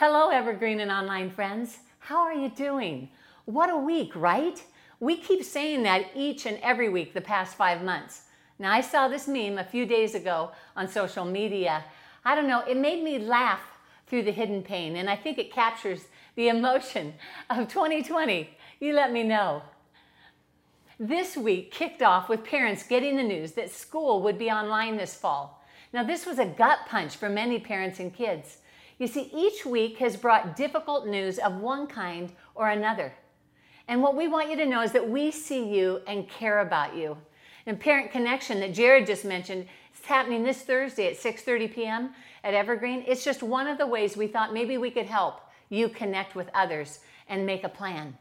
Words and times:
Hello, 0.00 0.28
Evergreen 0.28 0.78
and 0.78 0.92
online 0.92 1.28
friends. 1.28 1.80
How 1.98 2.20
are 2.20 2.32
you 2.32 2.50
doing? 2.50 3.08
What 3.46 3.68
a 3.68 3.76
week, 3.76 4.14
right? 4.14 4.62
We 5.00 5.16
keep 5.16 5.42
saying 5.42 5.82
that 5.82 6.12
each 6.14 6.46
and 6.46 6.56
every 6.62 6.88
week 6.88 7.12
the 7.14 7.20
past 7.20 7.56
five 7.56 7.82
months. 7.82 8.22
Now, 8.60 8.72
I 8.72 8.80
saw 8.80 9.08
this 9.08 9.26
meme 9.26 9.58
a 9.58 9.64
few 9.64 9.86
days 9.86 10.14
ago 10.14 10.52
on 10.76 10.86
social 10.86 11.24
media. 11.24 11.82
I 12.24 12.36
don't 12.36 12.46
know, 12.46 12.60
it 12.60 12.76
made 12.76 13.02
me 13.02 13.18
laugh 13.18 13.60
through 14.06 14.22
the 14.22 14.30
hidden 14.30 14.62
pain, 14.62 14.94
and 14.94 15.10
I 15.10 15.16
think 15.16 15.36
it 15.36 15.52
captures 15.52 16.04
the 16.36 16.46
emotion 16.46 17.14
of 17.50 17.66
2020. 17.66 18.50
You 18.78 18.92
let 18.92 19.10
me 19.12 19.24
know. 19.24 19.62
This 21.00 21.36
week 21.36 21.72
kicked 21.72 22.02
off 22.02 22.28
with 22.28 22.44
parents 22.44 22.86
getting 22.86 23.16
the 23.16 23.24
news 23.24 23.50
that 23.54 23.68
school 23.68 24.22
would 24.22 24.38
be 24.38 24.48
online 24.48 24.96
this 24.96 25.16
fall. 25.16 25.60
Now, 25.92 26.04
this 26.04 26.24
was 26.24 26.38
a 26.38 26.46
gut 26.46 26.86
punch 26.86 27.16
for 27.16 27.28
many 27.28 27.58
parents 27.58 27.98
and 27.98 28.14
kids. 28.14 28.58
You 28.98 29.06
see, 29.06 29.30
each 29.32 29.64
week 29.64 29.98
has 29.98 30.16
brought 30.16 30.56
difficult 30.56 31.06
news 31.06 31.38
of 31.38 31.60
one 31.60 31.86
kind 31.86 32.32
or 32.54 32.70
another. 32.70 33.12
And 33.86 34.02
what 34.02 34.16
we 34.16 34.28
want 34.28 34.50
you 34.50 34.56
to 34.56 34.66
know 34.66 34.82
is 34.82 34.92
that 34.92 35.08
we 35.08 35.30
see 35.30 35.64
you 35.64 36.02
and 36.06 36.28
care 36.28 36.60
about 36.60 36.96
you. 36.96 37.16
And 37.66 37.78
Parent 37.78 38.10
Connection 38.10 38.60
that 38.60 38.74
Jared 38.74 39.06
just 39.06 39.24
mentioned 39.24 39.66
is 39.94 40.04
happening 40.04 40.42
this 40.42 40.62
Thursday 40.62 41.06
at 41.06 41.16
6:30 41.16 41.74
p.m. 41.74 42.14
at 42.42 42.54
Evergreen. 42.54 43.04
It's 43.06 43.24
just 43.24 43.42
one 43.42 43.66
of 43.66 43.78
the 43.78 43.86
ways 43.86 44.16
we 44.16 44.26
thought 44.26 44.52
maybe 44.52 44.78
we 44.78 44.90
could 44.90 45.06
help 45.06 45.40
you 45.68 45.88
connect 45.88 46.34
with 46.34 46.50
others 46.54 47.00
and 47.28 47.46
make 47.46 47.64
a 47.64 47.68
plan. 47.68 48.16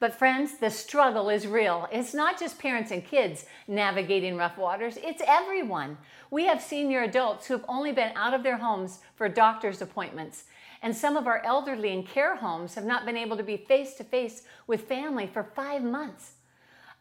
But, 0.00 0.14
friends, 0.14 0.56
the 0.56 0.70
struggle 0.70 1.28
is 1.28 1.46
real. 1.46 1.86
It's 1.92 2.14
not 2.14 2.40
just 2.40 2.58
parents 2.58 2.90
and 2.90 3.04
kids 3.04 3.44
navigating 3.68 4.34
rough 4.34 4.56
waters, 4.56 4.96
it's 4.96 5.22
everyone. 5.26 5.98
We 6.30 6.46
have 6.46 6.62
senior 6.62 7.02
adults 7.02 7.46
who 7.46 7.54
have 7.54 7.66
only 7.68 7.92
been 7.92 8.12
out 8.16 8.32
of 8.32 8.42
their 8.42 8.56
homes 8.56 9.00
for 9.14 9.28
doctor's 9.28 9.82
appointments. 9.82 10.44
And 10.80 10.96
some 10.96 11.18
of 11.18 11.26
our 11.26 11.42
elderly 11.44 11.92
in 11.92 12.02
care 12.02 12.36
homes 12.36 12.74
have 12.76 12.86
not 12.86 13.04
been 13.04 13.18
able 13.18 13.36
to 13.36 13.42
be 13.42 13.58
face 13.58 13.92
to 13.96 14.04
face 14.04 14.44
with 14.66 14.88
family 14.88 15.26
for 15.26 15.44
five 15.44 15.82
months. 15.82 16.32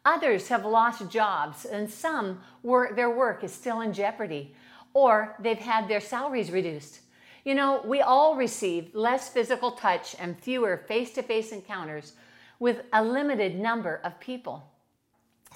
Others 0.04 0.50
have 0.50 0.66
lost 0.66 1.10
jobs, 1.10 1.64
and 1.64 1.90
some 1.90 2.42
work, 2.64 2.98
their 2.98 3.10
work 3.10 3.46
is 3.46 3.54
still 3.54 3.80
in 3.80 3.94
jeopardy, 3.94 4.54
or 4.94 5.38
they've 5.40 5.58
had 5.58 5.88
their 5.88 6.02
salaries 6.02 6.52
reduced. 6.52 7.00
You 7.46 7.56
know, 7.56 7.82
we 7.86 8.02
all 8.02 8.36
receive 8.36 8.94
less 8.94 9.30
physical 9.30 9.72
touch 9.72 10.18
and 10.20 10.38
fewer 10.38 10.84
face 10.86 11.12
to 11.14 11.24
face 11.24 11.54
encounters 11.54 12.14
with 12.60 12.84
a 12.94 13.04
limited 13.04 13.58
number 13.58 14.00
of 14.04 14.20
people. 14.20 14.70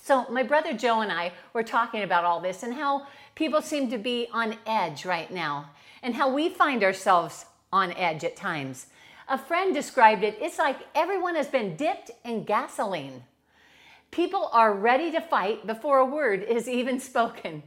So, 0.01 0.25
my 0.29 0.43
brother 0.43 0.73
Joe 0.73 1.01
and 1.01 1.11
I 1.11 1.31
were 1.53 1.63
talking 1.63 2.03
about 2.03 2.25
all 2.25 2.41
this 2.41 2.63
and 2.63 2.73
how 2.73 3.07
people 3.35 3.61
seem 3.61 3.89
to 3.91 3.97
be 3.97 4.27
on 4.33 4.57
edge 4.65 5.05
right 5.05 5.31
now, 5.31 5.69
and 6.01 6.15
how 6.15 6.33
we 6.33 6.49
find 6.49 6.83
ourselves 6.83 7.45
on 7.71 7.93
edge 7.93 8.23
at 8.23 8.35
times. 8.35 8.87
A 9.29 9.37
friend 9.37 9.73
described 9.73 10.23
it 10.23 10.37
it's 10.41 10.59
like 10.59 10.77
everyone 10.95 11.35
has 11.35 11.47
been 11.47 11.75
dipped 11.75 12.11
in 12.25 12.43
gasoline. 12.43 13.23
People 14.11 14.49
are 14.51 14.73
ready 14.73 15.11
to 15.11 15.21
fight 15.21 15.65
before 15.65 15.99
a 15.99 16.05
word 16.05 16.43
is 16.43 16.67
even 16.67 16.99
spoken. 17.11 17.63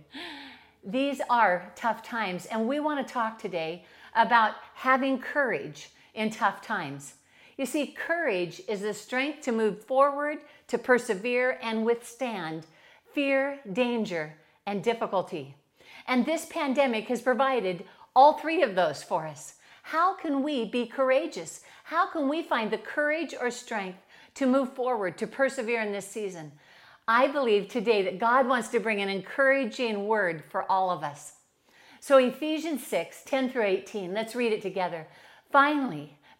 These 0.85 1.21
are 1.29 1.73
tough 1.75 2.03
times, 2.03 2.47
and 2.47 2.69
we 2.69 2.79
want 2.81 3.05
to 3.05 3.13
talk 3.13 3.39
today 3.39 3.85
about 4.15 4.55
having 4.75 5.19
courage 5.19 5.91
in 6.15 6.31
tough 6.31 6.61
times. 6.63 7.15
You 7.57 7.67
see, 7.67 7.87
courage 7.87 8.61
is 8.69 8.83
the 8.83 8.93
strength 8.93 9.43
to 9.43 9.53
move 9.53 9.83
forward, 9.85 10.39
to 10.69 10.79
persevere, 10.79 11.59
and 11.63 11.87
withstand 11.87 12.67
fear, 13.15 13.61
danger, 13.73 14.35
and 14.67 14.83
difficulty. 14.83 15.55
And 16.07 16.27
this 16.27 16.45
pandemic 16.47 17.09
has 17.09 17.23
provided 17.23 17.85
all 18.15 18.35
three 18.35 18.63
of 18.63 18.75
those 18.75 19.03
for 19.03 19.27
us. 19.27 19.55
How 19.83 20.15
can 20.15 20.43
we 20.43 20.65
be 20.65 20.87
courageous? 20.87 21.63
How 21.85 22.07
can 22.07 22.29
we 22.29 22.43
find 22.43 22.71
the 22.71 22.79
courage 22.79 23.35
or 23.41 23.51
strength 23.51 24.01
to 24.35 24.47
move 24.47 24.75
forward, 24.75 25.17
to 25.19 25.27
persevere 25.27 25.81
in 25.81 25.93
this 25.93 26.09
season? 26.09 26.53
I 27.09 27.29
believe 27.29 27.69
today 27.69 28.03
that 28.03 28.19
God 28.19 28.49
wants 28.49 28.69
to 28.69 28.81
bring 28.81 29.01
an 29.01 29.09
encouraging 29.09 30.07
word 30.07 30.43
for 30.51 30.71
all 30.71 30.91
of 30.91 31.05
us. 31.05 31.35
So, 32.01 32.19
Ephesians 32.19 32.87
6 32.87 33.23
10 33.25 33.51
through 33.51 33.65
18, 33.65 34.13
let's 34.13 34.35
read 34.35 34.53
it 34.53 34.61
together. 34.61 35.07
Finally, 35.51 36.19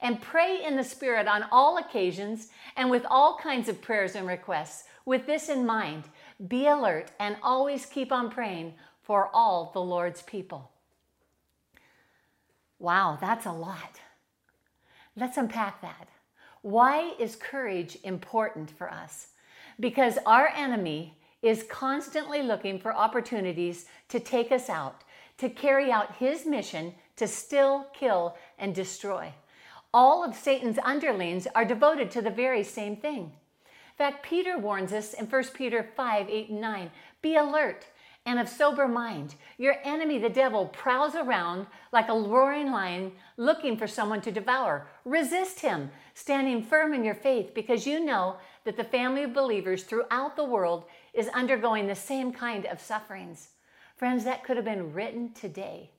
and 0.00 0.20
pray 0.20 0.62
in 0.64 0.76
the 0.76 0.84
Spirit 0.84 1.28
on 1.28 1.44
all 1.50 1.78
occasions 1.78 2.48
and 2.76 2.90
with 2.90 3.04
all 3.10 3.38
kinds 3.38 3.68
of 3.68 3.82
prayers 3.82 4.14
and 4.14 4.26
requests. 4.26 4.84
With 5.04 5.26
this 5.26 5.48
in 5.48 5.66
mind, 5.66 6.04
be 6.48 6.66
alert 6.66 7.10
and 7.18 7.36
always 7.42 7.86
keep 7.86 8.12
on 8.12 8.30
praying 8.30 8.74
for 9.02 9.28
all 9.32 9.70
the 9.72 9.80
Lord's 9.80 10.22
people. 10.22 10.70
Wow, 12.78 13.18
that's 13.20 13.46
a 13.46 13.52
lot. 13.52 14.00
Let's 15.16 15.36
unpack 15.36 15.82
that. 15.82 16.08
Why 16.62 17.14
is 17.18 17.36
courage 17.36 17.98
important 18.04 18.70
for 18.70 18.90
us? 18.90 19.28
Because 19.78 20.18
our 20.26 20.48
enemy 20.48 21.18
is 21.42 21.64
constantly 21.64 22.42
looking 22.42 22.78
for 22.78 22.94
opportunities 22.94 23.86
to 24.08 24.20
take 24.20 24.52
us 24.52 24.68
out, 24.68 25.02
to 25.38 25.48
carry 25.48 25.90
out 25.90 26.16
his 26.16 26.46
mission 26.46 26.94
to 27.16 27.26
still, 27.26 27.86
kill, 27.92 28.36
and 28.58 28.74
destroy. 28.74 29.32
All 29.92 30.24
of 30.24 30.36
Satan's 30.36 30.78
underlings 30.84 31.48
are 31.54 31.64
devoted 31.64 32.10
to 32.12 32.22
the 32.22 32.30
very 32.30 32.62
same 32.62 32.96
thing 32.96 33.32
In 33.64 33.96
fact, 33.98 34.24
Peter 34.24 34.56
warns 34.56 34.92
us 34.92 35.14
in 35.14 35.26
1 35.26 35.44
Peter 35.54 35.90
5 35.96 36.28
8 36.28 36.48
and 36.50 36.60
9 36.60 36.90
be 37.22 37.36
alert 37.36 37.86
and 38.26 38.38
of 38.38 38.48
sober 38.48 38.86
mind. 38.86 39.34
Your 39.58 39.76
enemy, 39.82 40.18
the 40.18 40.28
devil, 40.28 40.66
prowls 40.66 41.14
around 41.14 41.66
like 41.92 42.08
a 42.08 42.14
roaring 42.14 42.70
lion 42.70 43.12
looking 43.36 43.76
for 43.76 43.86
someone 43.86 44.20
to 44.20 44.30
devour. 44.30 44.86
Resist 45.04 45.60
him, 45.60 45.90
standing 46.14 46.62
firm 46.62 46.92
in 46.92 47.02
your 47.02 47.14
faith, 47.14 47.54
because 47.54 47.86
you 47.86 47.98
know 47.98 48.36
that 48.64 48.76
the 48.76 48.84
family 48.84 49.22
of 49.22 49.32
believers 49.32 49.84
throughout 49.84 50.36
the 50.36 50.44
world 50.44 50.84
is 51.14 51.28
undergoing 51.28 51.86
the 51.86 51.94
same 51.94 52.32
kind 52.32 52.66
of 52.66 52.80
sufferings. 52.80 53.48
Friends, 53.96 54.24
that 54.24 54.44
could 54.44 54.56
have 54.56 54.66
been 54.66 54.92
written 54.92 55.32
today. 55.32 55.90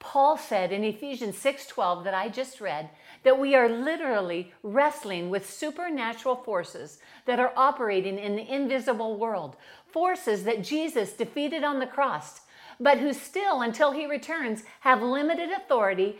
Paul 0.00 0.36
said 0.36 0.70
in 0.72 0.84
Ephesians 0.84 1.36
6:12 1.36 2.04
that 2.04 2.14
I 2.14 2.28
just 2.28 2.60
read 2.60 2.90
that 3.24 3.38
we 3.38 3.54
are 3.54 3.68
literally 3.68 4.52
wrestling 4.62 5.28
with 5.28 5.50
supernatural 5.50 6.36
forces 6.36 7.00
that 7.24 7.40
are 7.40 7.52
operating 7.56 8.18
in 8.18 8.36
the 8.36 8.48
invisible 8.48 9.16
world, 9.16 9.56
forces 9.86 10.44
that 10.44 10.62
Jesus 10.62 11.12
defeated 11.12 11.64
on 11.64 11.80
the 11.80 11.86
cross, 11.86 12.42
but 12.78 12.98
who 12.98 13.12
still 13.12 13.60
until 13.60 13.90
he 13.90 14.06
returns 14.06 14.62
have 14.80 15.02
limited 15.02 15.50
authority 15.50 16.18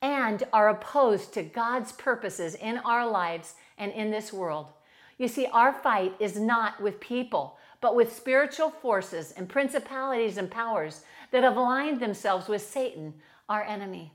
and 0.00 0.44
are 0.52 0.68
opposed 0.68 1.34
to 1.34 1.42
God's 1.42 1.92
purposes 1.92 2.54
in 2.54 2.78
our 2.78 3.06
lives 3.06 3.54
and 3.76 3.90
in 3.92 4.10
this 4.10 4.32
world. 4.32 4.68
You 5.16 5.26
see, 5.26 5.46
our 5.46 5.72
fight 5.72 6.14
is 6.20 6.38
not 6.38 6.80
with 6.80 7.00
people, 7.00 7.58
but 7.80 7.96
with 7.96 8.14
spiritual 8.14 8.70
forces 8.70 9.32
and 9.32 9.48
principalities 9.48 10.36
and 10.36 10.50
powers 10.50 11.04
that 11.30 11.44
have 11.44 11.56
aligned 11.56 12.00
themselves 12.00 12.48
with 12.48 12.62
Satan, 12.62 13.14
our 13.48 13.62
enemy. 13.62 14.12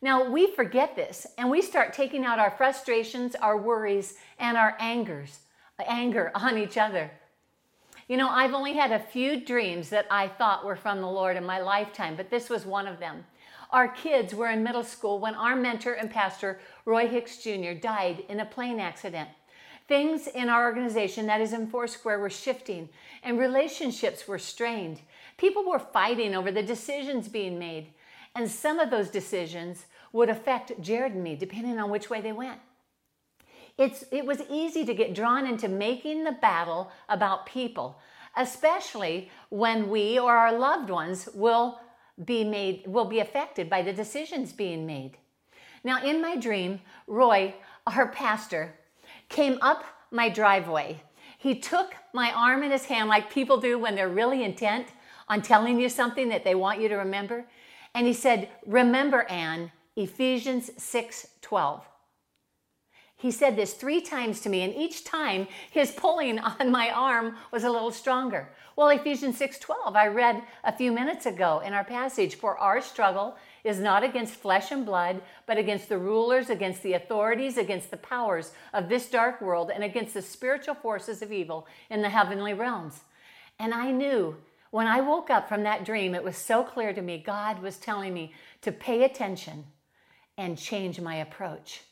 Now, 0.00 0.30
we 0.30 0.52
forget 0.52 0.94
this 0.94 1.26
and 1.36 1.50
we 1.50 1.60
start 1.60 1.92
taking 1.92 2.24
out 2.24 2.38
our 2.38 2.50
frustrations, 2.50 3.34
our 3.34 3.56
worries, 3.56 4.14
and 4.38 4.56
our 4.56 4.76
angers, 4.78 5.40
anger 5.84 6.30
on 6.34 6.56
each 6.56 6.78
other. 6.78 7.10
You 8.08 8.16
know, 8.16 8.28
I've 8.28 8.54
only 8.54 8.72
had 8.72 8.92
a 8.92 8.98
few 8.98 9.44
dreams 9.44 9.90
that 9.90 10.06
I 10.10 10.28
thought 10.28 10.64
were 10.64 10.76
from 10.76 11.00
the 11.00 11.10
Lord 11.10 11.36
in 11.36 11.44
my 11.44 11.60
lifetime, 11.60 12.16
but 12.16 12.30
this 12.30 12.48
was 12.48 12.64
one 12.64 12.86
of 12.86 12.98
them. 12.98 13.24
Our 13.70 13.88
kids 13.88 14.34
were 14.34 14.48
in 14.48 14.62
middle 14.62 14.84
school 14.84 15.18
when 15.18 15.34
our 15.34 15.54
mentor 15.54 15.92
and 15.92 16.10
pastor, 16.10 16.58
Roy 16.86 17.06
Hicks 17.06 17.42
Jr., 17.42 17.74
died 17.74 18.24
in 18.28 18.40
a 18.40 18.46
plane 18.46 18.80
accident. 18.80 19.28
Things 19.88 20.26
in 20.26 20.48
our 20.48 20.64
organization, 20.64 21.26
that 21.26 21.42
is 21.42 21.52
in 21.52 21.66
Foursquare, 21.66 22.18
were 22.18 22.30
shifting 22.30 22.88
and 23.22 23.38
relationships 23.38 24.26
were 24.26 24.38
strained. 24.38 25.00
People 25.38 25.64
were 25.64 25.78
fighting 25.78 26.34
over 26.34 26.52
the 26.52 26.62
decisions 26.62 27.28
being 27.28 27.58
made. 27.58 27.88
And 28.34 28.50
some 28.50 28.78
of 28.78 28.90
those 28.90 29.08
decisions 29.08 29.86
would 30.12 30.28
affect 30.28 30.78
Jared 30.82 31.14
and 31.14 31.24
me, 31.24 31.34
depending 31.34 31.78
on 31.78 31.90
which 31.90 32.10
way 32.10 32.20
they 32.20 32.32
went. 32.32 32.60
It's, 33.78 34.04
it 34.10 34.26
was 34.26 34.42
easy 34.50 34.84
to 34.84 34.92
get 34.92 35.14
drawn 35.14 35.46
into 35.46 35.68
making 35.68 36.24
the 36.24 36.32
battle 36.32 36.90
about 37.08 37.46
people, 37.46 38.00
especially 38.36 39.30
when 39.48 39.88
we 39.88 40.18
or 40.18 40.36
our 40.36 40.56
loved 40.56 40.90
ones 40.90 41.28
will 41.32 41.80
be 42.24 42.42
made 42.42 42.84
will 42.86 43.04
be 43.04 43.20
affected 43.20 43.70
by 43.70 43.80
the 43.82 43.92
decisions 43.92 44.52
being 44.52 44.84
made. 44.84 45.16
Now 45.84 46.04
in 46.04 46.20
my 46.20 46.36
dream, 46.36 46.80
Roy, 47.06 47.54
our 47.86 48.08
pastor, 48.08 48.74
came 49.28 49.58
up 49.62 49.84
my 50.10 50.28
driveway. 50.28 51.00
He 51.38 51.54
took 51.54 51.94
my 52.12 52.32
arm 52.32 52.64
in 52.64 52.72
his 52.72 52.86
hand 52.86 53.08
like 53.08 53.30
people 53.30 53.60
do 53.60 53.78
when 53.78 53.94
they're 53.94 54.08
really 54.08 54.42
intent 54.42 54.88
on 55.28 55.42
telling 55.42 55.80
you 55.80 55.88
something 55.88 56.28
that 56.30 56.44
they 56.44 56.54
want 56.54 56.80
you 56.80 56.88
to 56.88 56.96
remember. 56.96 57.44
And 57.94 58.06
he 58.06 58.12
said, 58.12 58.48
Remember, 58.66 59.22
Anne, 59.24 59.72
Ephesians 59.96 60.70
6 60.76 61.26
12. 61.40 61.84
He 63.18 63.32
said 63.32 63.56
this 63.56 63.74
three 63.74 64.00
times 64.00 64.40
to 64.42 64.48
me, 64.48 64.62
and 64.62 64.72
each 64.72 65.02
time 65.02 65.48
his 65.72 65.90
pulling 65.90 66.38
on 66.60 66.70
my 66.70 66.90
arm 66.90 67.36
was 67.50 67.64
a 67.64 67.70
little 67.70 67.90
stronger. 67.90 68.48
Well, 68.76 68.90
Ephesians 68.90 69.36
6:12, 69.40 69.96
I 69.96 70.06
read 70.06 70.40
a 70.62 70.70
few 70.70 70.92
minutes 70.92 71.26
ago 71.26 71.60
in 71.64 71.72
our 71.72 71.82
passage, 71.82 72.36
for 72.36 72.56
our 72.58 72.80
struggle 72.80 73.36
is 73.64 73.80
not 73.80 74.04
against 74.04 74.36
flesh 74.36 74.70
and 74.70 74.86
blood, 74.86 75.20
but 75.46 75.58
against 75.58 75.88
the 75.88 75.98
rulers, 75.98 76.48
against 76.48 76.84
the 76.84 76.92
authorities, 76.92 77.58
against 77.58 77.90
the 77.90 77.96
powers 77.96 78.52
of 78.72 78.88
this 78.88 79.10
dark 79.10 79.40
world, 79.40 79.72
and 79.74 79.82
against 79.82 80.14
the 80.14 80.22
spiritual 80.22 80.76
forces 80.76 81.20
of 81.20 81.32
evil 81.32 81.66
in 81.90 82.02
the 82.02 82.08
heavenly 82.08 82.54
realms. 82.54 83.00
And 83.58 83.74
I 83.74 83.90
knew 83.90 84.36
when 84.70 84.86
I 84.86 85.00
woke 85.00 85.30
up 85.30 85.48
from 85.48 85.62
that 85.62 85.84
dream, 85.84 86.14
it 86.14 86.24
was 86.24 86.36
so 86.36 86.62
clear 86.62 86.92
to 86.92 87.02
me 87.02 87.18
God 87.18 87.60
was 87.60 87.76
telling 87.76 88.14
me 88.14 88.34
to 88.62 88.72
pay 88.72 89.04
attention 89.04 89.64
and 90.36 90.58
change 90.58 91.00
my 91.00 91.16
approach. 91.16 91.82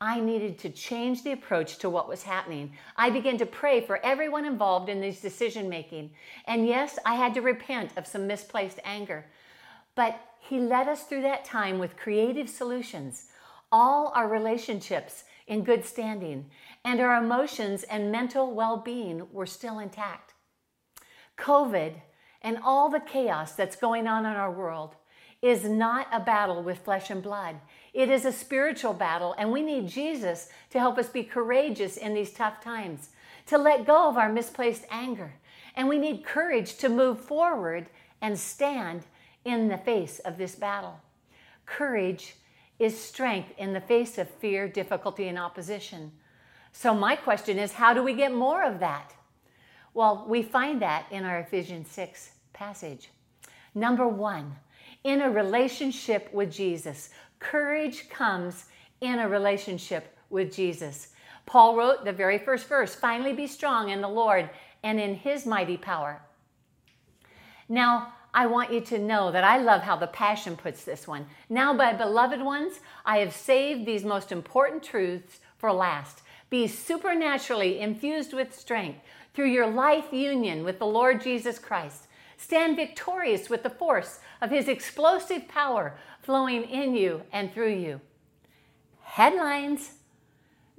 I 0.00 0.18
needed 0.18 0.58
to 0.60 0.70
change 0.70 1.22
the 1.22 1.32
approach 1.32 1.78
to 1.78 1.90
what 1.90 2.08
was 2.08 2.24
happening. 2.24 2.72
I 2.96 3.10
began 3.10 3.38
to 3.38 3.46
pray 3.46 3.80
for 3.80 4.04
everyone 4.04 4.44
involved 4.44 4.88
in 4.88 5.00
this 5.00 5.20
decision 5.20 5.68
making. 5.68 6.10
And 6.46 6.66
yes, 6.66 6.98
I 7.06 7.14
had 7.14 7.34
to 7.34 7.40
repent 7.40 7.96
of 7.96 8.06
some 8.06 8.26
misplaced 8.26 8.80
anger. 8.84 9.26
But 9.94 10.18
He 10.40 10.58
led 10.58 10.88
us 10.88 11.04
through 11.04 11.22
that 11.22 11.44
time 11.44 11.78
with 11.78 11.96
creative 11.96 12.48
solutions. 12.48 13.26
All 13.70 14.12
our 14.16 14.28
relationships 14.28 15.22
in 15.46 15.64
good 15.64 15.84
standing, 15.84 16.50
and 16.84 17.00
our 17.00 17.22
emotions 17.22 17.82
and 17.84 18.10
mental 18.12 18.54
well 18.54 18.76
being 18.76 19.26
were 19.32 19.46
still 19.46 19.78
intact. 19.78 20.34
COVID 21.38 21.94
and 22.42 22.58
all 22.62 22.90
the 22.90 23.00
chaos 23.00 23.52
that's 23.52 23.76
going 23.76 24.06
on 24.06 24.26
in 24.26 24.32
our 24.32 24.50
world 24.50 24.96
is 25.40 25.64
not 25.64 26.06
a 26.12 26.20
battle 26.20 26.62
with 26.62 26.78
flesh 26.78 27.10
and 27.10 27.22
blood. 27.22 27.56
It 27.92 28.08
is 28.08 28.24
a 28.24 28.32
spiritual 28.32 28.92
battle, 28.92 29.34
and 29.36 29.50
we 29.50 29.62
need 29.62 29.88
Jesus 29.88 30.48
to 30.70 30.78
help 30.78 30.98
us 30.98 31.08
be 31.08 31.24
courageous 31.24 31.96
in 31.96 32.14
these 32.14 32.32
tough 32.32 32.62
times, 32.62 33.10
to 33.46 33.58
let 33.58 33.86
go 33.86 34.08
of 34.08 34.16
our 34.16 34.32
misplaced 34.32 34.84
anger. 34.90 35.34
And 35.74 35.88
we 35.88 35.98
need 35.98 36.24
courage 36.24 36.76
to 36.76 36.88
move 36.88 37.20
forward 37.20 37.86
and 38.20 38.38
stand 38.38 39.02
in 39.44 39.68
the 39.68 39.78
face 39.78 40.20
of 40.20 40.38
this 40.38 40.54
battle. 40.54 41.00
Courage 41.66 42.36
is 42.78 42.98
strength 42.98 43.52
in 43.58 43.72
the 43.72 43.80
face 43.80 44.18
of 44.18 44.28
fear, 44.28 44.68
difficulty, 44.68 45.28
and 45.28 45.38
opposition. 45.38 46.12
So, 46.72 46.94
my 46.94 47.16
question 47.16 47.58
is 47.58 47.72
how 47.72 47.94
do 47.94 48.02
we 48.02 48.14
get 48.14 48.32
more 48.32 48.64
of 48.64 48.80
that? 48.80 49.12
Well, 49.94 50.24
we 50.28 50.42
find 50.42 50.80
that 50.82 51.06
in 51.10 51.24
our 51.24 51.40
Ephesians 51.40 51.90
6 51.90 52.31
passage. 52.52 53.10
Number 53.74 54.06
one, 54.06 54.54
in 55.04 55.20
a 55.20 55.30
relationship 55.30 56.32
with 56.32 56.52
Jesus. 56.52 57.10
Courage 57.38 58.08
comes 58.08 58.66
in 59.00 59.18
a 59.18 59.28
relationship 59.28 60.16
with 60.30 60.54
Jesus. 60.54 61.08
Paul 61.44 61.76
wrote 61.76 62.04
the 62.04 62.12
very 62.12 62.38
first 62.38 62.68
verse 62.68 62.94
finally 62.94 63.32
be 63.32 63.46
strong 63.46 63.90
in 63.90 64.00
the 64.00 64.08
Lord 64.08 64.48
and 64.82 65.00
in 65.00 65.14
his 65.14 65.44
mighty 65.44 65.76
power. 65.76 66.22
Now, 67.68 68.12
I 68.34 68.46
want 68.46 68.72
you 68.72 68.80
to 68.80 68.98
know 68.98 69.30
that 69.30 69.44
I 69.44 69.58
love 69.58 69.82
how 69.82 69.96
the 69.96 70.06
Passion 70.06 70.56
puts 70.56 70.84
this 70.84 71.06
one. 71.06 71.26
Now, 71.50 71.72
my 71.72 71.92
beloved 71.92 72.40
ones, 72.40 72.80
I 73.04 73.18
have 73.18 73.34
saved 73.34 73.84
these 73.84 74.04
most 74.04 74.32
important 74.32 74.82
truths 74.82 75.40
for 75.58 75.70
last. 75.70 76.22
Be 76.48 76.66
supernaturally 76.66 77.80
infused 77.80 78.32
with 78.32 78.58
strength 78.58 79.00
through 79.34 79.50
your 79.50 79.66
life 79.66 80.12
union 80.12 80.64
with 80.64 80.78
the 80.78 80.86
Lord 80.86 81.22
Jesus 81.22 81.58
Christ. 81.58 82.06
Stand 82.42 82.74
victorious 82.74 83.48
with 83.48 83.62
the 83.62 83.70
force 83.70 84.18
of 84.40 84.50
his 84.50 84.66
explosive 84.66 85.46
power 85.46 85.96
flowing 86.22 86.64
in 86.64 86.96
you 86.96 87.22
and 87.32 87.54
through 87.54 87.74
you. 87.74 88.00
Headlines 89.02 89.92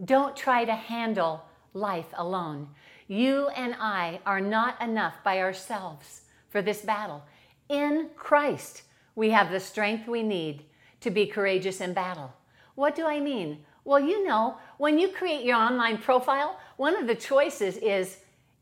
Don't 0.03 0.35
try 0.35 0.65
to 0.65 0.73
handle 0.73 1.45
life 1.73 2.07
alone. 2.15 2.67
You 3.07 3.47
and 3.55 3.77
I 3.79 4.19
are 4.25 4.41
not 4.41 4.81
enough 4.81 5.23
by 5.23 5.39
ourselves 5.39 6.23
for 6.49 6.61
this 6.61 6.81
battle. 6.81 7.23
In 7.69 8.09
Christ, 8.17 8.81
we 9.15 9.29
have 9.29 9.49
the 9.49 9.61
strength 9.61 10.05
we 10.05 10.21
need 10.21 10.65
to 10.99 11.11
be 11.11 11.25
courageous 11.25 11.79
in 11.79 11.93
battle. 11.93 12.33
What 12.75 12.93
do 12.93 13.05
I 13.05 13.21
mean? 13.21 13.63
Well, 13.85 14.01
you 14.01 14.27
know, 14.27 14.57
when 14.79 14.99
you 14.99 15.07
create 15.07 15.45
your 15.45 15.55
online 15.55 15.97
profile, 15.97 16.59
one 16.75 16.97
of 16.97 17.07
the 17.07 17.15
choices 17.15 17.77
is 17.77 18.17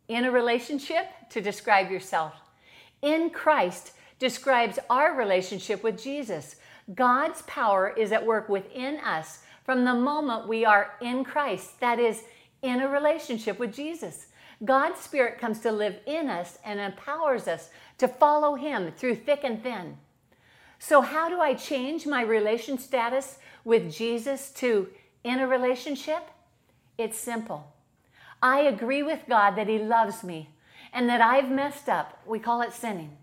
in 0.07 0.25
a 0.25 0.31
relationship 0.31 1.07
to 1.31 1.41
describe 1.41 1.89
yourself 1.89 2.40
in 3.01 3.29
Christ 3.29 3.93
describes 4.19 4.79
our 4.89 5.15
relationship 5.15 5.83
with 5.83 6.01
Jesus. 6.01 6.55
God's 6.93 7.41
power 7.43 7.89
is 7.89 8.11
at 8.11 8.25
work 8.25 8.49
within 8.49 8.97
us 8.97 9.39
from 9.63 9.85
the 9.85 9.93
moment 9.93 10.47
we 10.47 10.65
are 10.65 10.93
in 11.01 11.23
Christ, 11.23 11.79
that 11.79 11.99
is, 11.99 12.23
in 12.61 12.81
a 12.81 12.87
relationship 12.87 13.59
with 13.59 13.73
Jesus. 13.73 14.27
God's 14.63 14.99
Spirit 14.99 15.39
comes 15.39 15.59
to 15.61 15.71
live 15.71 15.95
in 16.05 16.29
us 16.29 16.59
and 16.63 16.79
empowers 16.79 17.47
us 17.47 17.69
to 17.97 18.07
follow 18.07 18.55
Him 18.55 18.91
through 18.91 19.15
thick 19.15 19.41
and 19.43 19.63
thin. 19.63 19.97
So, 20.77 21.01
how 21.01 21.29
do 21.29 21.39
I 21.39 21.53
change 21.53 22.05
my 22.05 22.21
relation 22.21 22.77
status 22.77 23.37
with 23.63 23.91
Jesus 23.91 24.51
to 24.53 24.89
in 25.23 25.39
a 25.39 25.47
relationship? 25.47 26.29
It's 26.97 27.17
simple. 27.17 27.71
I 28.41 28.61
agree 28.61 29.03
with 29.03 29.21
God 29.27 29.55
that 29.55 29.67
He 29.67 29.79
loves 29.79 30.23
me 30.23 30.49
and 30.93 31.09
that 31.09 31.21
I've 31.21 31.49
messed 31.49 31.89
up, 31.89 32.19
we 32.25 32.39
call 32.39 32.61
it 32.61 32.73
sinning. 32.73 33.17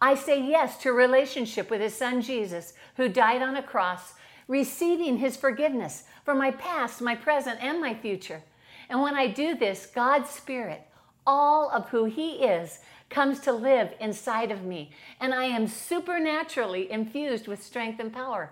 I 0.00 0.14
say 0.14 0.40
yes 0.40 0.76
to 0.82 0.92
relationship 0.92 1.70
with 1.70 1.80
his 1.80 1.94
son 1.94 2.22
Jesus, 2.22 2.74
who 2.96 3.08
died 3.08 3.42
on 3.42 3.56
a 3.56 3.62
cross, 3.62 4.14
receiving 4.46 5.18
his 5.18 5.36
forgiveness 5.36 6.04
for 6.24 6.34
my 6.34 6.50
past, 6.50 7.00
my 7.00 7.14
present, 7.14 7.62
and 7.62 7.80
my 7.80 7.94
future. 7.94 8.42
And 8.88 9.02
when 9.02 9.16
I 9.16 9.26
do 9.26 9.54
this, 9.54 9.86
God's 9.86 10.30
Spirit, 10.30 10.82
all 11.26 11.70
of 11.70 11.88
who 11.88 12.04
he 12.04 12.44
is, 12.44 12.78
comes 13.10 13.40
to 13.40 13.52
live 13.52 13.94
inside 14.00 14.50
of 14.50 14.62
me, 14.62 14.92
and 15.20 15.34
I 15.34 15.44
am 15.44 15.66
supernaturally 15.66 16.90
infused 16.90 17.48
with 17.48 17.62
strength 17.62 18.00
and 18.00 18.12
power. 18.12 18.50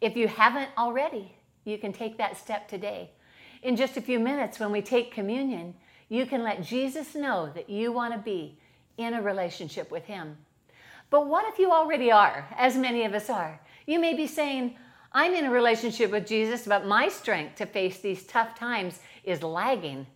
If 0.00 0.16
you 0.16 0.26
haven't 0.28 0.70
already, 0.76 1.34
you 1.64 1.78
can 1.78 1.92
take 1.92 2.18
that 2.18 2.36
step 2.36 2.68
today. 2.68 3.10
In 3.62 3.76
just 3.76 3.96
a 3.96 4.02
few 4.02 4.18
minutes, 4.18 4.58
when 4.58 4.72
we 4.72 4.82
take 4.82 5.12
communion, 5.12 5.74
you 6.08 6.26
can 6.26 6.42
let 6.42 6.62
Jesus 6.62 7.14
know 7.14 7.50
that 7.54 7.70
you 7.70 7.92
want 7.92 8.12
to 8.12 8.18
be 8.18 8.58
in 8.96 9.14
a 9.14 9.22
relationship 9.22 9.90
with 9.90 10.04
Him. 10.04 10.36
But 11.10 11.26
what 11.28 11.46
if 11.52 11.58
you 11.58 11.70
already 11.70 12.10
are, 12.10 12.46
as 12.56 12.76
many 12.76 13.04
of 13.04 13.14
us 13.14 13.30
are? 13.30 13.60
You 13.86 13.98
may 13.98 14.14
be 14.14 14.26
saying, 14.26 14.76
I'm 15.12 15.34
in 15.34 15.44
a 15.44 15.50
relationship 15.50 16.10
with 16.10 16.26
Jesus, 16.26 16.66
but 16.66 16.86
my 16.86 17.08
strength 17.08 17.56
to 17.56 17.66
face 17.66 18.00
these 18.00 18.24
tough 18.24 18.58
times 18.58 18.98
is 19.22 19.42
lagging. 19.42 20.06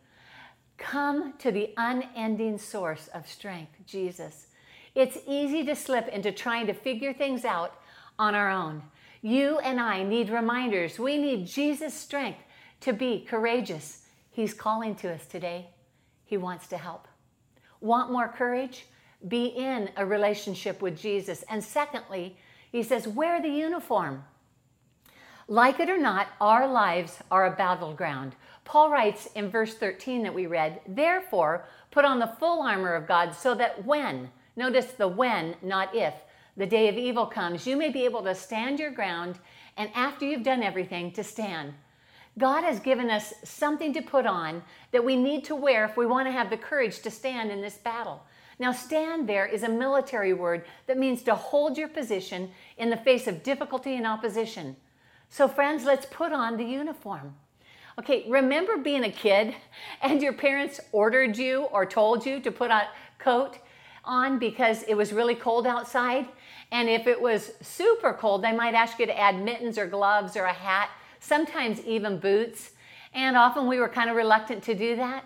Come 0.77 1.35
to 1.39 1.53
the 1.53 1.73
unending 1.77 2.59
source 2.59 3.09
of 3.15 3.27
strength, 3.27 3.73
Jesus. 3.87 4.49
It's 4.95 5.19
easy 5.27 5.65
to 5.65 5.77
slip 5.77 6.09
into 6.09 6.33
trying 6.33 6.67
to 6.67 6.75
figure 6.75 7.13
things 7.13 7.45
out 7.45 7.75
on 8.19 8.35
our 8.35 8.51
own. 8.51 8.83
You 9.23 9.59
and 9.59 9.81
I 9.81 10.03
need 10.03 10.31
reminders. 10.31 10.99
We 10.99 11.19
need 11.19 11.47
Jesus' 11.47 11.95
strength 11.95 12.41
to 12.81 12.93
be 12.93 13.25
courageous. 13.29 14.07
He's 14.31 14.55
calling 14.55 14.95
to 14.97 15.13
us 15.13 15.27
today. 15.27 15.69
He 16.29 16.37
wants 16.37 16.69
to 16.69 16.77
help. 16.77 17.09
Want 17.81 18.13
more 18.13 18.29
courage? 18.29 18.85
Be 19.27 19.47
in 19.47 19.89
a 19.97 20.05
relationship 20.05 20.83
with 20.83 21.01
Jesus. 21.01 21.43
And 21.49 21.65
secondly, 21.65 22.37
he 22.71 22.83
says, 22.83 23.09
wear 23.09 23.41
the 23.41 23.49
uniform. 23.49 24.25
Like 25.49 25.81
it 25.81 25.89
or 25.89 25.97
not, 25.97 26.29
our 26.39 26.69
lives 26.69 27.19
are 27.31 27.47
a 27.47 27.57
battleground. 27.57 28.37
Paul 28.67 28.91
writes 28.91 29.31
in 29.35 29.49
verse 29.49 29.75
13 29.75 30.23
that 30.23 30.35
we 30.35 30.47
read, 30.47 30.83
Therefore, 30.87 31.65
put 31.91 32.05
on 32.05 32.19
the 32.19 32.35
full 32.39 32.61
armor 32.61 32.95
of 32.95 33.09
God 33.09 33.35
so 33.35 33.55
that 33.55 33.87
when, 33.87 34.31
notice 34.55 34.93
the 34.93 35.09
when, 35.09 35.57
not 35.63 35.95
if, 35.95 36.13
the 36.59 36.67
day 36.67 36.89
of 36.89 36.99
evil 36.99 37.25
comes, 37.25 37.67
you 37.67 37.75
may 37.75 37.89
be 37.89 38.05
able 38.05 38.23
to 38.25 38.35
stand 38.35 38.79
your 38.79 38.91
ground 38.91 39.39
and 39.79 39.89
after 39.95 40.27
you've 40.27 40.43
done 40.43 40.63
everything, 40.63 41.11
to 41.13 41.25
stand. 41.25 41.73
God 42.39 42.63
has 42.63 42.81
given 42.81 43.11
us 43.11 43.35
something 43.45 43.93
to 43.95 44.01
put 44.01 44.25
on 44.25 44.63
that 44.93 45.05
we 45.05 45.17
need 45.17 45.45
to 45.45 45.55
wear 45.55 45.85
if 45.85 45.97
we 45.97 46.07
want 46.07 46.29
to 46.29 46.33
have 46.33 46.51
the 46.51 46.57
courage 46.57 47.01
to 47.01 47.11
stand 47.11 47.51
in 47.51 47.61
this 47.61 47.77
battle. 47.77 48.23
Now, 48.61 48.73
stand 48.73 49.29
there 49.29 49.47
is 49.47 49.63
a 49.63 49.69
military 49.69 50.33
word 50.33 50.65
that 50.87 50.99
means 50.99 51.23
to 51.23 51.35
hold 51.35 51.79
your 51.79 51.89
position 51.89 52.51
in 52.77 52.91
the 52.91 52.97
face 52.97 53.27
of 53.27 53.43
difficulty 53.43 53.95
and 53.95 54.07
opposition. 54.07 54.77
So, 55.29 55.47
friends, 55.47 55.85
let's 55.85 56.07
put 56.07 56.33
on 56.33 56.57
the 56.57 56.65
uniform. 56.65 57.35
Okay, 57.99 58.25
remember 58.29 58.77
being 58.77 59.05
a 59.05 59.11
kid 59.11 59.55
and 60.03 60.23
your 60.23 60.33
parents 60.33 60.81
ordered 60.93 61.37
you 61.37 61.63
or 61.65 61.85
told 61.85 62.25
you 62.25 62.41
to 62.41 62.51
put 62.51 62.71
a 62.71 62.89
coat 63.19 63.59
on 64.05 64.39
because 64.39 64.85
it 64.85 64.95
was 64.95 65.13
really 65.13 65.35
cold 65.35 65.67
outside? 65.67 66.27
And 66.71 66.89
if 66.89 67.07
it 67.07 67.21
was 67.21 67.53
super 67.61 68.13
cold, 68.13 68.43
they 68.43 68.53
might 68.53 68.75
ask 68.75 68.99
you 68.99 69.07
to 69.07 69.19
add 69.19 69.43
mittens 69.43 69.79
or 69.79 69.87
gloves 69.87 70.37
or 70.37 70.45
a 70.45 70.53
hat, 70.53 70.91
sometimes 71.21 71.81
even 71.85 72.19
boots. 72.19 72.73
And 73.15 73.37
often 73.37 73.67
we 73.67 73.79
were 73.79 73.89
kind 73.89 74.11
of 74.11 74.17
reluctant 74.17 74.63
to 74.65 74.75
do 74.75 74.97
that. 74.97 75.25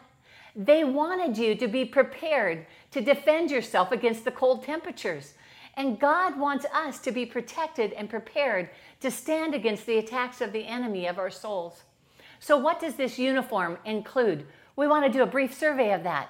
They 0.54 0.84
wanted 0.84 1.38
you 1.38 1.54
to 1.54 1.66
be 1.66 1.84
prepared 1.84 2.66
to 2.90 3.00
defend 3.00 3.50
yourself 3.50 3.90
against 3.90 4.24
the 4.24 4.30
cold 4.30 4.64
temperatures. 4.64 5.34
And 5.74 5.98
God 5.98 6.38
wants 6.38 6.66
us 6.66 6.98
to 7.00 7.12
be 7.12 7.24
protected 7.24 7.92
and 7.94 8.10
prepared 8.10 8.68
to 9.00 9.10
stand 9.10 9.54
against 9.54 9.86
the 9.86 9.98
attacks 9.98 10.40
of 10.40 10.52
the 10.52 10.66
enemy 10.66 11.06
of 11.06 11.18
our 11.18 11.30
souls. 11.30 11.82
So, 12.38 12.58
what 12.58 12.80
does 12.80 12.96
this 12.96 13.18
uniform 13.18 13.78
include? 13.84 14.46
We 14.76 14.86
want 14.86 15.06
to 15.06 15.12
do 15.12 15.22
a 15.22 15.26
brief 15.26 15.54
survey 15.54 15.92
of 15.92 16.02
that. 16.02 16.28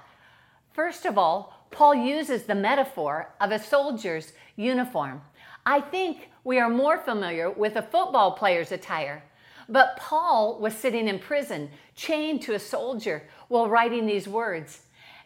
First 0.73 1.05
of 1.05 1.19
all, 1.19 1.67
Paul 1.71 1.95
uses 1.95 2.45
the 2.45 2.55
metaphor 2.55 3.31
of 3.41 3.51
a 3.51 3.59
soldier's 3.59 4.33
uniform. 4.57 5.23
I 5.65 5.81
think 5.81 6.31
we 6.45 6.59
are 6.59 6.69
more 6.69 6.99
familiar 6.99 7.51
with 7.51 7.77
a 7.77 7.83
football 7.83 8.33
player's 8.33 8.73
attire, 8.73 9.23
but 9.69 9.97
Paul 9.97 10.59
was 10.61 10.75
sitting 10.75 11.09
in 11.09 11.19
prison, 11.19 11.71
chained 11.95 12.43
to 12.43 12.55
a 12.55 12.59
soldier, 12.59 13.25
while 13.49 13.69
writing 13.69 14.07
these 14.07 14.29
words. 14.29 14.81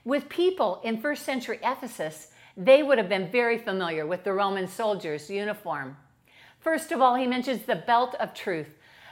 With 0.05 0.29
people 0.29 0.81
in 0.85 1.01
first 1.01 1.25
century 1.25 1.59
Ephesus, 1.63 2.29
they 2.57 2.83
would 2.83 2.99
have 2.99 3.09
been 3.09 3.31
very 3.31 3.59
familiar 3.59 4.07
with 4.07 4.25
the 4.25 4.33
Roman 4.33 4.69
soldier's 4.69 5.29
uniform. 5.29 5.97
First 6.61 6.91
of 6.93 7.01
all, 7.01 7.15
he 7.15 7.27
mentions 7.27 7.63
the 7.63 7.77
belt 7.77 8.15
of 8.19 8.35
truth. 8.35 8.69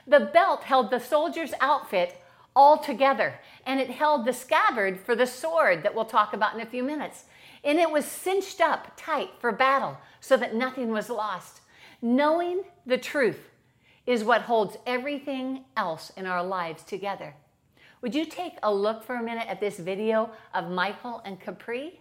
The 0.06 0.30
belt 0.32 0.64
held 0.64 0.90
the 0.90 1.00
soldier's 1.00 1.52
outfit 1.60 2.20
all 2.56 2.78
together, 2.78 3.34
and 3.66 3.80
it 3.80 3.90
held 3.90 4.24
the 4.24 4.32
scabbard 4.32 5.00
for 5.00 5.16
the 5.16 5.26
sword 5.26 5.82
that 5.82 5.94
we'll 5.94 6.04
talk 6.04 6.32
about 6.32 6.54
in 6.54 6.60
a 6.60 6.66
few 6.66 6.82
minutes. 6.82 7.24
And 7.62 7.78
it 7.78 7.90
was 7.90 8.04
cinched 8.04 8.60
up 8.60 8.92
tight 8.96 9.30
for 9.40 9.50
battle 9.50 9.98
so 10.20 10.36
that 10.36 10.54
nothing 10.54 10.90
was 10.90 11.10
lost. 11.10 11.60
Knowing 12.00 12.62
the 12.86 12.98
truth 12.98 13.48
is 14.06 14.24
what 14.24 14.42
holds 14.42 14.76
everything 14.86 15.64
else 15.76 16.12
in 16.16 16.26
our 16.26 16.42
lives 16.44 16.82
together. 16.82 17.34
Would 18.02 18.14
you 18.14 18.26
take 18.26 18.58
a 18.62 18.72
look 18.72 19.02
for 19.02 19.16
a 19.16 19.22
minute 19.22 19.46
at 19.48 19.60
this 19.60 19.78
video 19.78 20.30
of 20.52 20.70
Michael 20.70 21.22
and 21.24 21.40
Capri 21.40 22.00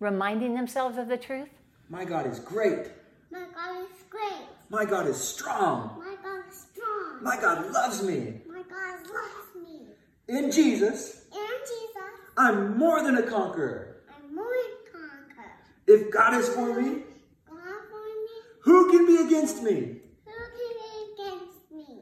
reminding 0.00 0.54
themselves 0.54 0.96
of 0.96 1.08
the 1.08 1.18
truth? 1.18 1.50
My 1.90 2.04
God 2.04 2.26
is 2.26 2.38
great. 2.38 2.90
My 3.30 3.44
God 3.54 3.82
is 3.82 4.04
great. 4.08 4.46
My 4.70 4.84
God 4.86 5.06
is 5.06 5.16
strong. 5.16 5.98
My 5.98 6.16
God 6.22 6.44
is 6.50 6.66
strong. 6.72 7.22
My 7.22 7.36
God 7.38 7.70
loves 7.72 8.02
me. 8.02 8.40
My 8.48 8.62
God 8.62 9.00
loves 9.12 9.68
me. 9.68 9.86
In 10.28 10.50
Jesus, 10.50 11.26
And 11.34 11.60
Jesus, 11.60 12.12
I'm 12.38 12.78
more 12.78 13.02
than 13.02 13.16
a 13.16 13.22
conqueror. 13.22 13.96
I'm 14.08 14.34
more 14.34 14.44
than 14.44 15.00
conquer. 15.00 15.50
If 15.86 16.10
God 16.10 16.34
is 16.40 16.48
for 16.48 16.80
me, 16.80 17.02
God 17.48 17.82
for 17.90 18.00
me, 18.00 18.38
who 18.62 18.90
can 18.90 19.06
be 19.06 19.16
against 19.26 19.62
me? 19.62 19.98
who 20.24 20.32
can 20.32 20.72
be 20.80 21.22
against 21.22 21.72
me? 21.72 21.98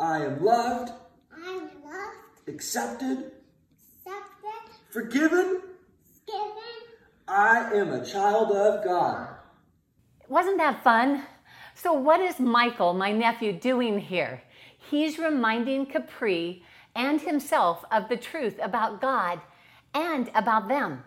I 0.00 0.24
am 0.24 0.44
loved, 0.44 0.92
I'm 1.34 1.62
loved, 1.84 2.46
accepted, 2.46 3.32
accepted, 4.06 4.74
forgiven. 4.90 5.62
given. 6.24 6.52
I 7.26 7.72
am 7.74 7.92
a 7.92 8.04
child 8.04 8.52
of 8.52 8.84
God. 8.84 9.28
Wasn't 10.28 10.58
that 10.58 10.84
fun? 10.84 11.24
So, 11.74 11.92
what 11.92 12.20
is 12.20 12.38
Michael, 12.38 12.94
my 12.94 13.10
nephew, 13.10 13.52
doing 13.52 13.98
here? 13.98 14.42
He's 14.90 15.18
reminding 15.18 15.86
Capri 15.86 16.62
and 16.94 17.20
himself 17.20 17.84
of 17.90 18.08
the 18.08 18.16
truth 18.16 18.58
about 18.62 19.00
God 19.00 19.40
and 19.94 20.30
about 20.34 20.68
them. 20.68 21.02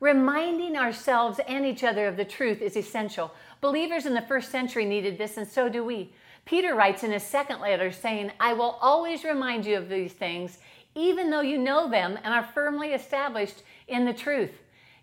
Reminding 0.00 0.76
ourselves 0.76 1.38
and 1.46 1.64
each 1.64 1.84
other 1.84 2.08
of 2.08 2.16
the 2.16 2.24
truth 2.24 2.60
is 2.60 2.76
essential. 2.76 3.32
Believers 3.60 4.04
in 4.04 4.14
the 4.14 4.22
first 4.22 4.50
century 4.50 4.84
needed 4.84 5.16
this, 5.16 5.36
and 5.36 5.46
so 5.46 5.68
do 5.68 5.84
we. 5.84 6.12
Peter 6.46 6.74
writes 6.74 7.02
in 7.02 7.10
his 7.12 7.24
second 7.24 7.60
letter 7.60 7.92
saying, 7.92 8.30
I 8.40 8.54
will 8.54 8.78
always 8.80 9.24
remind 9.24 9.66
you 9.66 9.76
of 9.76 9.88
these 9.88 10.12
things, 10.12 10.58
even 10.94 11.28
though 11.28 11.42
you 11.42 11.58
know 11.58 11.90
them 11.90 12.18
and 12.22 12.32
are 12.32 12.48
firmly 12.54 12.92
established 12.92 13.62
in 13.88 14.06
the 14.06 14.14
truth 14.14 14.52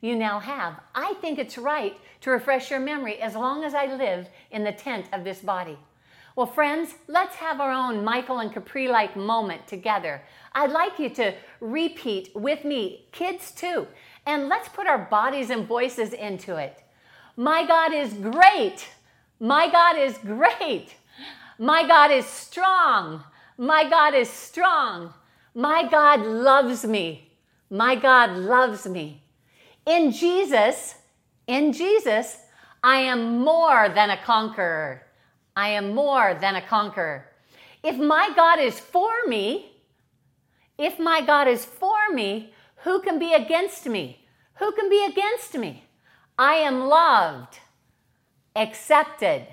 you 0.01 0.15
now 0.15 0.39
have. 0.39 0.79
I 0.95 1.13
think 1.15 1.37
it's 1.37 1.57
right 1.57 1.95
to 2.21 2.31
refresh 2.31 2.71
your 2.71 2.79
memory 2.79 3.21
as 3.21 3.35
long 3.35 3.63
as 3.63 3.73
I 3.73 3.93
live 3.93 4.27
in 4.51 4.63
the 4.63 4.71
tent 4.71 5.05
of 5.13 5.23
this 5.23 5.39
body. 5.39 5.77
Well, 6.35 6.47
friends, 6.47 6.95
let's 7.07 7.35
have 7.35 7.61
our 7.61 7.71
own 7.71 8.03
Michael 8.03 8.39
and 8.39 8.51
Capri 8.51 8.87
like 8.87 9.15
moment 9.15 9.67
together. 9.67 10.21
I'd 10.53 10.71
like 10.71 10.97
you 10.97 11.09
to 11.11 11.33
repeat 11.59 12.35
with 12.35 12.65
me, 12.65 13.05
kids 13.11 13.51
too, 13.51 13.87
and 14.25 14.49
let's 14.49 14.69
put 14.69 14.87
our 14.87 14.97
bodies 14.97 15.49
and 15.51 15.67
voices 15.67 16.13
into 16.13 16.55
it. 16.55 16.83
My 17.35 17.65
God 17.65 17.93
is 17.93 18.13
great. 18.13 18.87
My 19.39 19.69
God 19.69 19.97
is 19.97 20.17
great. 20.17 20.95
My 21.59 21.87
God 21.87 22.11
is 22.11 22.25
strong. 22.25 23.23
My 23.57 23.89
God 23.89 24.13
is 24.13 24.29
strong. 24.29 25.13
My 25.53 25.87
God 25.87 26.25
loves 26.25 26.85
me. 26.85 27.31
My 27.69 27.95
God 27.95 28.37
loves 28.37 28.87
me. 28.87 29.23
In 29.85 30.11
Jesus, 30.11 30.95
in 31.47 31.73
Jesus, 31.73 32.37
I 32.83 32.97
am 32.97 33.39
more 33.39 33.89
than 33.89 34.09
a 34.09 34.17
conqueror. 34.17 35.03
I 35.55 35.69
am 35.69 35.93
more 35.93 36.37
than 36.39 36.55
a 36.55 36.61
conqueror. 36.61 37.25
If 37.83 37.97
my 37.97 38.31
God 38.35 38.59
is 38.59 38.79
for 38.79 39.11
me, 39.27 39.71
if 40.77 40.99
my 40.99 41.21
God 41.21 41.47
is 41.47 41.65
for 41.65 42.09
me, 42.13 42.53
who 42.77 43.01
can 43.01 43.19
be 43.19 43.33
against 43.33 43.85
me? 43.87 44.25
Who 44.55 44.71
can 44.71 44.89
be 44.89 45.05
against 45.05 45.53
me? 45.55 45.83
I 46.37 46.55
am 46.55 46.87
loved, 46.87 47.59
accepted, 48.55 49.47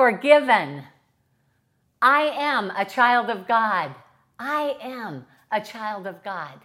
forgiven. 0.00 0.82
I 2.00 2.22
am 2.22 2.72
a 2.74 2.86
child 2.86 3.28
of 3.28 3.46
God. 3.46 3.94
I 4.38 4.74
am 4.80 5.26
a 5.52 5.60
child 5.60 6.06
of 6.06 6.24
God. 6.24 6.58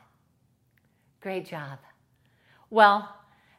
Great 1.20 1.46
job. 1.46 1.80
Well, 2.70 3.14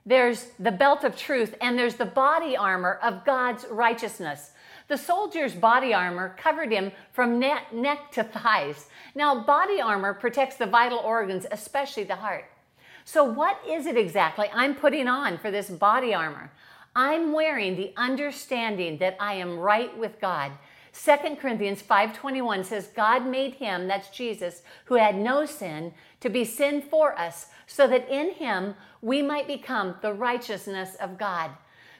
there's 0.06 0.46
the 0.58 0.72
belt 0.72 1.04
of 1.04 1.14
truth 1.14 1.54
and 1.60 1.78
there's 1.78 1.96
the 1.96 2.06
body 2.06 2.56
armor 2.56 2.98
of 3.02 3.26
God's 3.26 3.66
righteousness. 3.70 4.52
The 4.88 4.96
soldier's 4.96 5.52
body 5.52 5.92
armor 5.92 6.34
covered 6.38 6.72
him 6.72 6.90
from 7.12 7.38
neck, 7.38 7.70
neck, 7.74 8.10
to 8.12 8.24
thighs. 8.24 8.86
Now, 9.14 9.44
body 9.44 9.78
armor 9.78 10.14
protects 10.14 10.56
the 10.56 10.64
vital 10.64 11.00
organs, 11.00 11.44
especially 11.52 12.04
the 12.04 12.16
heart. 12.16 12.46
So, 13.04 13.24
what 13.24 13.60
is 13.68 13.84
it 13.84 13.98
exactly 13.98 14.48
I'm 14.54 14.74
putting 14.74 15.06
on 15.06 15.36
for 15.36 15.50
this 15.50 15.68
body 15.68 16.14
armor? 16.14 16.50
I'm 16.96 17.34
wearing 17.34 17.76
the 17.76 17.92
understanding 17.96 18.96
that 18.98 19.18
I 19.20 19.34
am 19.34 19.58
right 19.58 19.96
with 19.96 20.18
God. 20.20 20.52
2 20.94 21.36
Corinthians 21.36 21.82
5:21 21.82 22.64
says 22.64 22.86
God 22.88 23.26
made 23.26 23.54
him, 23.56 23.86
that's 23.86 24.08
Jesus, 24.08 24.62
who 24.86 24.94
had 24.94 25.14
no 25.14 25.44
sin, 25.44 25.92
to 26.20 26.30
be 26.30 26.44
sin 26.44 26.80
for 26.80 27.16
us, 27.18 27.50
so 27.66 27.86
that 27.86 28.08
in 28.08 28.30
him 28.30 28.74
we 29.02 29.20
might 29.20 29.46
become 29.46 29.96
the 30.00 30.14
righteousness 30.14 30.94
of 30.94 31.18
God. 31.18 31.50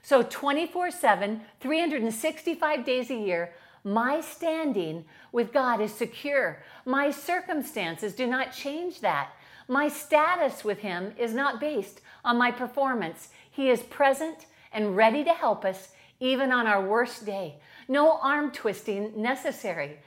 So 0.01 0.23
24 0.23 0.91
7, 0.91 1.43
365 1.61 2.85
days 2.85 3.11
a 3.11 3.15
year, 3.15 3.53
my 3.85 4.21
standing 4.21 5.05
with 5.31 5.53
God 5.53 5.81
is 5.81 5.93
secure. 5.93 6.63
My 6.87 7.11
circumstances 7.11 8.15
do 8.15 8.27
not 8.27 8.53
change 8.53 9.01
that. 9.01 9.31
My 9.69 9.89
status 9.89 10.65
with 10.65 10.79
Him 10.79 11.13
is 11.19 11.35
not 11.35 11.61
based 11.61 12.01
on 12.25 12.39
my 12.39 12.51
performance. 12.51 13.29
He 13.51 13.69
is 13.71 13.83
present 13.83 14.47
and 14.73 14.97
ready 14.97 15.25
to 15.25 15.33
help 15.33 15.65
us 15.65 15.89
even 16.21 16.53
on 16.53 16.67
our 16.67 16.85
worst 16.85 17.27
day. 17.27 17.57
No 17.89 18.19
arm 18.19 18.51
twisting 18.51 19.13
necessary. 19.21 19.99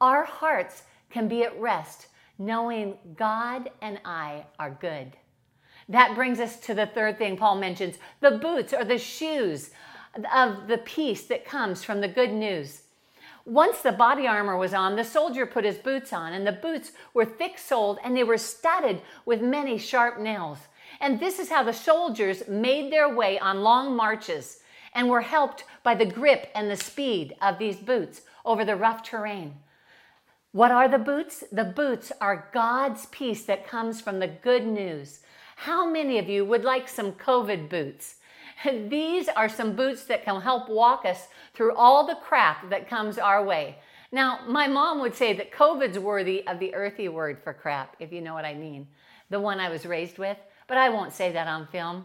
Our 0.00 0.24
hearts 0.24 0.82
can 1.10 1.28
be 1.28 1.42
at 1.42 1.58
rest 1.60 2.08
knowing 2.38 2.96
God 3.16 3.70
and 3.82 4.00
I 4.04 4.44
are 4.58 4.70
good. 4.70 5.16
That 5.88 6.14
brings 6.14 6.38
us 6.38 6.60
to 6.60 6.74
the 6.74 6.86
third 6.86 7.18
thing 7.18 7.36
Paul 7.36 7.56
mentions 7.56 7.96
the 8.20 8.32
boots 8.32 8.72
or 8.72 8.84
the 8.84 8.98
shoes 8.98 9.70
of 10.34 10.68
the 10.68 10.78
peace 10.78 11.26
that 11.26 11.44
comes 11.44 11.82
from 11.82 12.00
the 12.00 12.08
good 12.08 12.32
news. 12.32 12.82
Once 13.44 13.80
the 13.80 13.92
body 13.92 14.26
armor 14.26 14.56
was 14.56 14.74
on, 14.74 14.94
the 14.94 15.04
soldier 15.04 15.46
put 15.46 15.64
his 15.64 15.78
boots 15.78 16.12
on, 16.12 16.34
and 16.34 16.46
the 16.46 16.52
boots 16.52 16.92
were 17.14 17.24
thick 17.24 17.56
soled 17.56 17.98
and 18.04 18.14
they 18.14 18.24
were 18.24 18.36
studded 18.36 19.00
with 19.24 19.40
many 19.40 19.78
sharp 19.78 20.20
nails. 20.20 20.58
And 21.00 21.20
this 21.20 21.38
is 21.38 21.50
how 21.50 21.62
the 21.62 21.72
soldiers 21.72 22.48
made 22.48 22.92
their 22.92 23.08
way 23.08 23.38
on 23.38 23.62
long 23.62 23.94
marches 23.94 24.60
and 24.94 25.08
were 25.08 25.20
helped 25.20 25.64
by 25.82 25.94
the 25.94 26.06
grip 26.06 26.50
and 26.54 26.70
the 26.70 26.76
speed 26.76 27.34
of 27.40 27.58
these 27.58 27.76
boots 27.76 28.22
over 28.44 28.64
the 28.64 28.76
rough 28.76 29.02
terrain. 29.02 29.54
What 30.52 30.72
are 30.72 30.88
the 30.88 30.98
boots? 30.98 31.44
The 31.52 31.64
boots 31.64 32.10
are 32.20 32.48
God's 32.52 33.06
peace 33.06 33.44
that 33.44 33.66
comes 33.66 34.00
from 34.00 34.18
the 34.18 34.28
good 34.28 34.66
news. 34.66 35.20
How 35.56 35.88
many 35.88 36.18
of 36.18 36.28
you 36.28 36.44
would 36.44 36.64
like 36.64 36.88
some 36.88 37.12
COVID 37.12 37.68
boots? 37.68 38.16
These 38.64 39.28
are 39.28 39.48
some 39.48 39.76
boots 39.76 40.04
that 40.04 40.24
can 40.24 40.40
help 40.40 40.68
walk 40.68 41.04
us 41.04 41.28
through 41.54 41.74
all 41.74 42.06
the 42.06 42.16
crap 42.16 42.70
that 42.70 42.88
comes 42.88 43.18
our 43.18 43.44
way. 43.44 43.76
Now, 44.10 44.40
my 44.46 44.66
mom 44.66 45.00
would 45.00 45.14
say 45.14 45.34
that 45.34 45.52
COVID's 45.52 45.98
worthy 45.98 46.46
of 46.46 46.58
the 46.58 46.74
earthy 46.74 47.08
word 47.08 47.38
for 47.42 47.52
crap, 47.52 47.94
if 48.00 48.10
you 48.10 48.22
know 48.22 48.32
what 48.34 48.46
I 48.46 48.54
mean, 48.54 48.88
the 49.28 49.38
one 49.38 49.60
I 49.60 49.68
was 49.68 49.84
raised 49.84 50.16
with, 50.16 50.38
but 50.68 50.78
I 50.78 50.90
won't 50.90 51.12
say 51.12 51.32
that 51.32 51.48
on 51.48 51.66
film. 51.66 52.04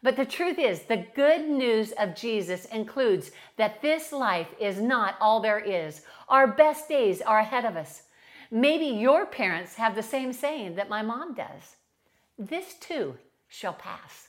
But 0.00 0.16
the 0.16 0.24
truth 0.24 0.60
is, 0.60 0.82
the 0.82 1.06
good 1.16 1.48
news 1.48 1.90
of 1.92 2.14
Jesus 2.14 2.66
includes 2.66 3.32
that 3.56 3.82
this 3.82 4.12
life 4.12 4.48
is 4.60 4.80
not 4.80 5.16
all 5.20 5.40
there 5.40 5.58
is. 5.58 6.02
Our 6.28 6.46
best 6.46 6.88
days 6.88 7.20
are 7.20 7.40
ahead 7.40 7.64
of 7.64 7.76
us. 7.76 8.02
Maybe 8.50 8.86
your 8.86 9.26
parents 9.26 9.74
have 9.74 9.96
the 9.96 10.02
same 10.02 10.32
saying 10.32 10.76
that 10.76 10.88
my 10.88 11.02
mom 11.02 11.34
does. 11.34 11.76
This 12.38 12.74
too 12.74 13.16
shall 13.48 13.72
pass. 13.72 14.28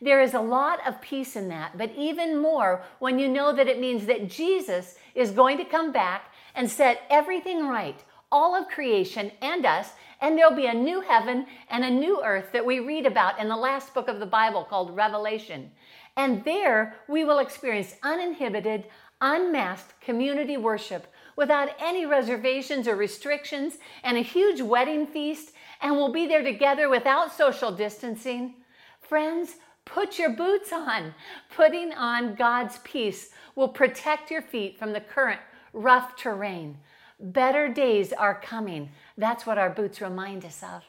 There 0.00 0.22
is 0.22 0.34
a 0.34 0.40
lot 0.40 0.86
of 0.86 1.00
peace 1.00 1.34
in 1.34 1.48
that, 1.48 1.76
but 1.76 1.92
even 1.96 2.40
more 2.40 2.84
when 2.98 3.18
you 3.18 3.28
know 3.28 3.52
that 3.52 3.68
it 3.68 3.80
means 3.80 4.06
that 4.06 4.28
Jesus 4.28 4.96
is 5.14 5.30
going 5.30 5.58
to 5.58 5.64
come 5.64 5.92
back 5.92 6.32
and 6.54 6.70
set 6.70 7.02
everything 7.10 7.66
right, 7.66 8.02
all 8.34 8.56
of 8.56 8.66
creation 8.66 9.30
and 9.42 9.64
us, 9.64 9.90
and 10.20 10.36
there'll 10.36 10.56
be 10.56 10.66
a 10.66 10.74
new 10.74 11.00
heaven 11.00 11.46
and 11.70 11.84
a 11.84 11.90
new 11.90 12.20
earth 12.24 12.50
that 12.52 12.66
we 12.66 12.80
read 12.80 13.06
about 13.06 13.38
in 13.38 13.48
the 13.48 13.56
last 13.56 13.94
book 13.94 14.08
of 14.08 14.18
the 14.18 14.26
Bible 14.26 14.64
called 14.64 14.96
Revelation. 14.96 15.70
And 16.16 16.44
there 16.44 16.96
we 17.08 17.22
will 17.22 17.38
experience 17.38 17.94
uninhibited, 18.02 18.86
unmasked 19.20 20.00
community 20.00 20.56
worship 20.56 21.06
without 21.36 21.76
any 21.80 22.06
reservations 22.06 22.88
or 22.88 22.96
restrictions 22.96 23.78
and 24.02 24.16
a 24.16 24.22
huge 24.22 24.60
wedding 24.60 25.06
feast, 25.06 25.52
and 25.80 25.94
we'll 25.94 26.12
be 26.12 26.26
there 26.26 26.42
together 26.42 26.88
without 26.88 27.32
social 27.32 27.70
distancing. 27.70 28.54
Friends, 29.00 29.54
put 29.84 30.18
your 30.18 30.30
boots 30.30 30.72
on. 30.72 31.14
Putting 31.54 31.92
on 31.92 32.34
God's 32.34 32.78
peace 32.82 33.30
will 33.54 33.68
protect 33.68 34.28
your 34.28 34.42
feet 34.42 34.76
from 34.76 34.92
the 34.92 35.00
current 35.00 35.40
rough 35.72 36.16
terrain. 36.16 36.78
Better 37.20 37.68
days 37.68 38.12
are 38.12 38.40
coming. 38.40 38.90
That's 39.16 39.46
what 39.46 39.58
our 39.58 39.70
boots 39.70 40.00
remind 40.00 40.44
us 40.44 40.62
of. 40.62 40.82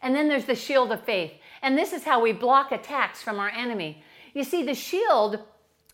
And 0.00 0.14
then 0.14 0.28
there's 0.28 0.46
the 0.46 0.54
shield 0.54 0.92
of 0.92 1.04
faith. 1.04 1.32
And 1.62 1.76
this 1.76 1.92
is 1.92 2.04
how 2.04 2.20
we 2.20 2.32
block 2.32 2.72
attacks 2.72 3.22
from 3.22 3.38
our 3.38 3.50
enemy. 3.50 4.02
You 4.34 4.44
see, 4.44 4.62
the 4.62 4.74
shield 4.74 5.40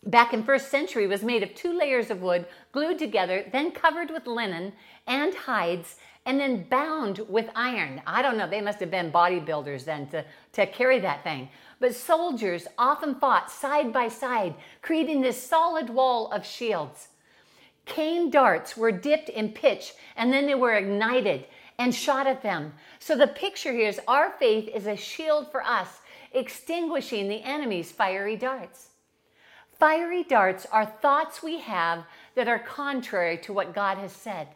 back 0.05 0.33
in 0.33 0.43
first 0.43 0.69
century 0.69 1.07
was 1.07 1.23
made 1.23 1.43
of 1.43 1.55
two 1.55 1.77
layers 1.77 2.11
of 2.11 2.21
wood 2.21 2.45
glued 2.71 2.99
together, 2.99 3.45
then 3.51 3.71
covered 3.71 4.11
with 4.11 4.27
linen 4.27 4.73
and 5.07 5.33
hides, 5.33 5.95
and 6.25 6.39
then 6.39 6.65
bound 6.69 7.19
with 7.27 7.49
iron. 7.55 8.01
I 8.05 8.21
don't 8.21 8.37
know, 8.37 8.49
they 8.49 8.61
must 8.61 8.79
have 8.79 8.91
been 8.91 9.11
bodybuilders 9.11 9.85
then 9.85 10.07
to, 10.09 10.25
to 10.53 10.65
carry 10.67 10.99
that 10.99 11.23
thing. 11.23 11.49
But 11.79 11.95
soldiers 11.95 12.67
often 12.77 13.15
fought 13.15 13.51
side 13.51 13.91
by 13.91 14.07
side, 14.07 14.55
creating 14.81 15.21
this 15.21 15.41
solid 15.41 15.89
wall 15.89 16.31
of 16.31 16.45
shields. 16.45 17.09
Cane 17.85 18.29
darts 18.29 18.75
were 18.75 18.91
dipped 18.91 19.29
in 19.29 19.49
pitch 19.49 19.93
and 20.15 20.33
then 20.33 20.47
they 20.47 20.55
were 20.55 20.73
ignited 20.73 21.45
and 21.77 21.93
shot 21.93 22.27
at 22.27 22.41
them. 22.41 22.73
So 22.99 23.15
the 23.15 23.27
picture 23.27 23.71
here 23.71 23.87
is 23.87 23.99
our 24.07 24.31
faith 24.31 24.69
is 24.73 24.87
a 24.87 24.95
shield 24.95 25.51
for 25.51 25.63
us, 25.63 25.99
extinguishing 26.31 27.27
the 27.27 27.43
enemy's 27.43 27.91
fiery 27.91 28.35
darts. 28.35 28.89
Fiery 29.77 30.23
darts 30.23 30.65
are 30.71 30.85
thoughts 30.85 31.43
we 31.43 31.59
have 31.59 32.05
that 32.35 32.47
are 32.47 32.59
contrary 32.59 33.37
to 33.39 33.53
what 33.53 33.75
God 33.75 33.97
has 33.97 34.13
said. 34.13 34.47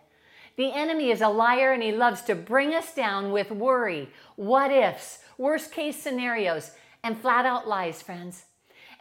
The 0.55 0.71
enemy 0.73 1.11
is 1.11 1.21
a 1.21 1.29
liar 1.29 1.71
and 1.71 1.83
he 1.83 1.91
loves 1.91 2.21
to 2.23 2.35
bring 2.35 2.73
us 2.73 2.93
down 2.93 3.31
with 3.31 3.51
worry, 3.51 4.09
what 4.35 4.71
ifs, 4.71 5.19
worst 5.37 5.71
case 5.71 6.01
scenarios, 6.01 6.71
and 7.03 7.19
flat 7.19 7.45
out 7.45 7.67
lies, 7.67 8.01
friends. 8.01 8.45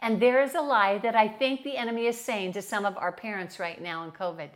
And 0.01 0.21
there 0.21 0.41
is 0.41 0.55
a 0.55 0.61
lie 0.61 0.97
that 0.99 1.15
I 1.15 1.27
think 1.27 1.63
the 1.63 1.77
enemy 1.77 2.07
is 2.07 2.19
saying 2.19 2.53
to 2.53 2.61
some 2.61 2.85
of 2.85 2.97
our 2.97 3.11
parents 3.11 3.59
right 3.59 3.81
now 3.81 4.03
in 4.03 4.11
COVID. 4.11 4.49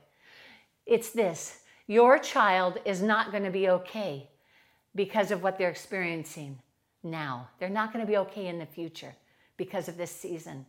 It's 0.86 1.12
this 1.12 1.60
your 1.88 2.17
child 2.17 2.79
is 2.86 3.01
not 3.01 3.32
going 3.32 3.43
to 3.43 3.51
be 3.51 3.69
okay 3.69 4.29
because 4.95 5.32
of 5.32 5.43
what 5.43 5.58
they're 5.58 5.69
experiencing 5.69 6.60
now. 7.03 7.49
They're 7.60 7.69
not 7.69 7.91
going 7.91 8.06
to 8.06 8.10
be 8.10 8.17
okay 8.17 8.47
in 8.47 8.60
the 8.60 8.65
future 8.65 9.15
because 9.58 9.89
of 9.89 9.97
this 9.97 10.12
season. 10.12 10.65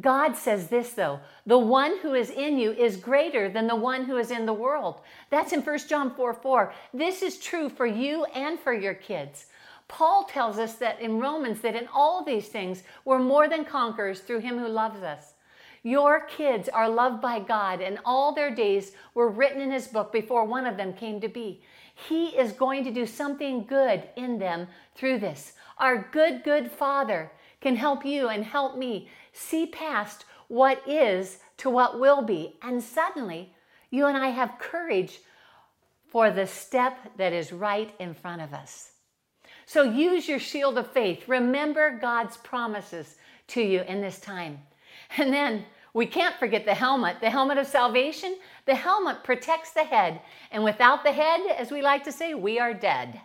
God 0.00 0.36
says 0.36 0.68
this 0.68 0.92
though, 0.92 1.20
the 1.46 1.58
one 1.58 1.98
who 1.98 2.14
is 2.14 2.30
in 2.30 2.58
you 2.58 2.72
is 2.72 2.96
greater 2.96 3.48
than 3.48 3.66
the 3.66 3.74
one 3.74 4.04
who 4.04 4.18
is 4.18 4.30
in 4.30 4.46
the 4.46 4.52
world. 4.52 5.00
That's 5.30 5.52
in 5.52 5.62
1 5.62 5.78
John 5.88 6.14
4 6.14 6.34
4. 6.34 6.72
This 6.94 7.22
is 7.22 7.38
true 7.38 7.68
for 7.68 7.86
you 7.86 8.24
and 8.26 8.58
for 8.58 8.72
your 8.72 8.94
kids. 8.94 9.46
Paul 9.90 10.22
tells 10.22 10.56
us 10.56 10.76
that 10.76 11.00
in 11.00 11.18
Romans 11.18 11.60
that 11.62 11.74
in 11.74 11.88
all 11.92 12.24
these 12.24 12.46
things 12.46 12.84
we're 13.04 13.18
more 13.18 13.48
than 13.48 13.64
conquerors 13.64 14.20
through 14.20 14.38
him 14.38 14.56
who 14.56 14.68
loves 14.68 15.02
us. 15.02 15.34
Your 15.82 16.20
kids 16.20 16.68
are 16.68 16.88
loved 16.88 17.20
by 17.20 17.40
God, 17.40 17.80
and 17.80 17.98
all 18.04 18.32
their 18.32 18.54
days 18.54 18.92
were 19.14 19.28
written 19.28 19.60
in 19.60 19.72
his 19.72 19.88
book 19.88 20.12
before 20.12 20.44
one 20.44 20.64
of 20.64 20.76
them 20.76 20.92
came 20.92 21.20
to 21.20 21.28
be. 21.28 21.62
He 22.08 22.28
is 22.28 22.52
going 22.52 22.84
to 22.84 22.92
do 22.92 23.04
something 23.04 23.64
good 23.66 24.04
in 24.14 24.38
them 24.38 24.68
through 24.94 25.18
this. 25.18 25.54
Our 25.76 26.08
good, 26.12 26.44
good 26.44 26.70
Father 26.70 27.32
can 27.60 27.74
help 27.74 28.04
you 28.04 28.28
and 28.28 28.44
help 28.44 28.78
me 28.78 29.08
see 29.32 29.66
past 29.66 30.24
what 30.46 30.86
is 30.86 31.38
to 31.56 31.68
what 31.68 31.98
will 31.98 32.22
be. 32.22 32.54
And 32.62 32.80
suddenly, 32.80 33.54
you 33.90 34.06
and 34.06 34.16
I 34.16 34.28
have 34.28 34.60
courage 34.60 35.18
for 36.06 36.30
the 36.30 36.46
step 36.46 36.96
that 37.16 37.32
is 37.32 37.52
right 37.52 37.92
in 37.98 38.14
front 38.14 38.42
of 38.42 38.54
us. 38.54 38.92
So 39.70 39.84
use 39.84 40.28
your 40.28 40.40
shield 40.40 40.78
of 40.78 40.90
faith. 40.90 41.28
Remember 41.28 41.96
God's 41.96 42.36
promises 42.38 43.14
to 43.46 43.62
you 43.62 43.82
in 43.82 44.00
this 44.00 44.18
time. 44.18 44.58
And 45.16 45.32
then 45.32 45.64
we 45.94 46.06
can't 46.06 46.34
forget 46.40 46.64
the 46.64 46.74
helmet, 46.74 47.20
the 47.20 47.30
helmet 47.30 47.56
of 47.56 47.68
salvation. 47.68 48.36
The 48.66 48.74
helmet 48.74 49.22
protects 49.22 49.70
the 49.70 49.84
head. 49.84 50.22
And 50.50 50.64
without 50.64 51.04
the 51.04 51.12
head, 51.12 51.42
as 51.56 51.70
we 51.70 51.82
like 51.82 52.02
to 52.02 52.10
say, 52.10 52.34
we 52.34 52.58
are 52.58 52.74
dead. 52.74 53.20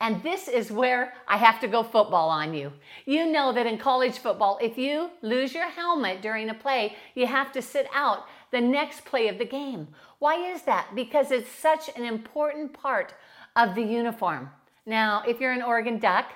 And 0.00 0.22
this 0.22 0.48
is 0.48 0.72
where 0.72 1.12
I 1.28 1.36
have 1.36 1.60
to 1.60 1.68
go 1.68 1.82
football 1.82 2.30
on 2.30 2.54
you. 2.54 2.72
You 3.04 3.30
know 3.30 3.52
that 3.52 3.66
in 3.66 3.76
college 3.76 4.16
football, 4.16 4.58
if 4.62 4.78
you 4.78 5.10
lose 5.20 5.52
your 5.52 5.68
helmet 5.68 6.22
during 6.22 6.48
a 6.48 6.54
play, 6.54 6.96
you 7.14 7.26
have 7.26 7.52
to 7.52 7.60
sit 7.60 7.88
out 7.92 8.24
the 8.52 8.60
next 8.62 9.04
play 9.04 9.28
of 9.28 9.36
the 9.36 9.44
game. 9.44 9.88
Why 10.18 10.36
is 10.50 10.62
that? 10.62 10.94
Because 10.94 11.30
it's 11.30 11.50
such 11.50 11.90
an 11.94 12.06
important 12.06 12.72
part 12.72 13.12
of 13.54 13.74
the 13.74 13.82
uniform. 13.82 14.48
Now, 14.86 15.22
if 15.26 15.40
you're 15.40 15.52
an 15.52 15.62
Oregon 15.62 15.98
Duck, 15.98 16.30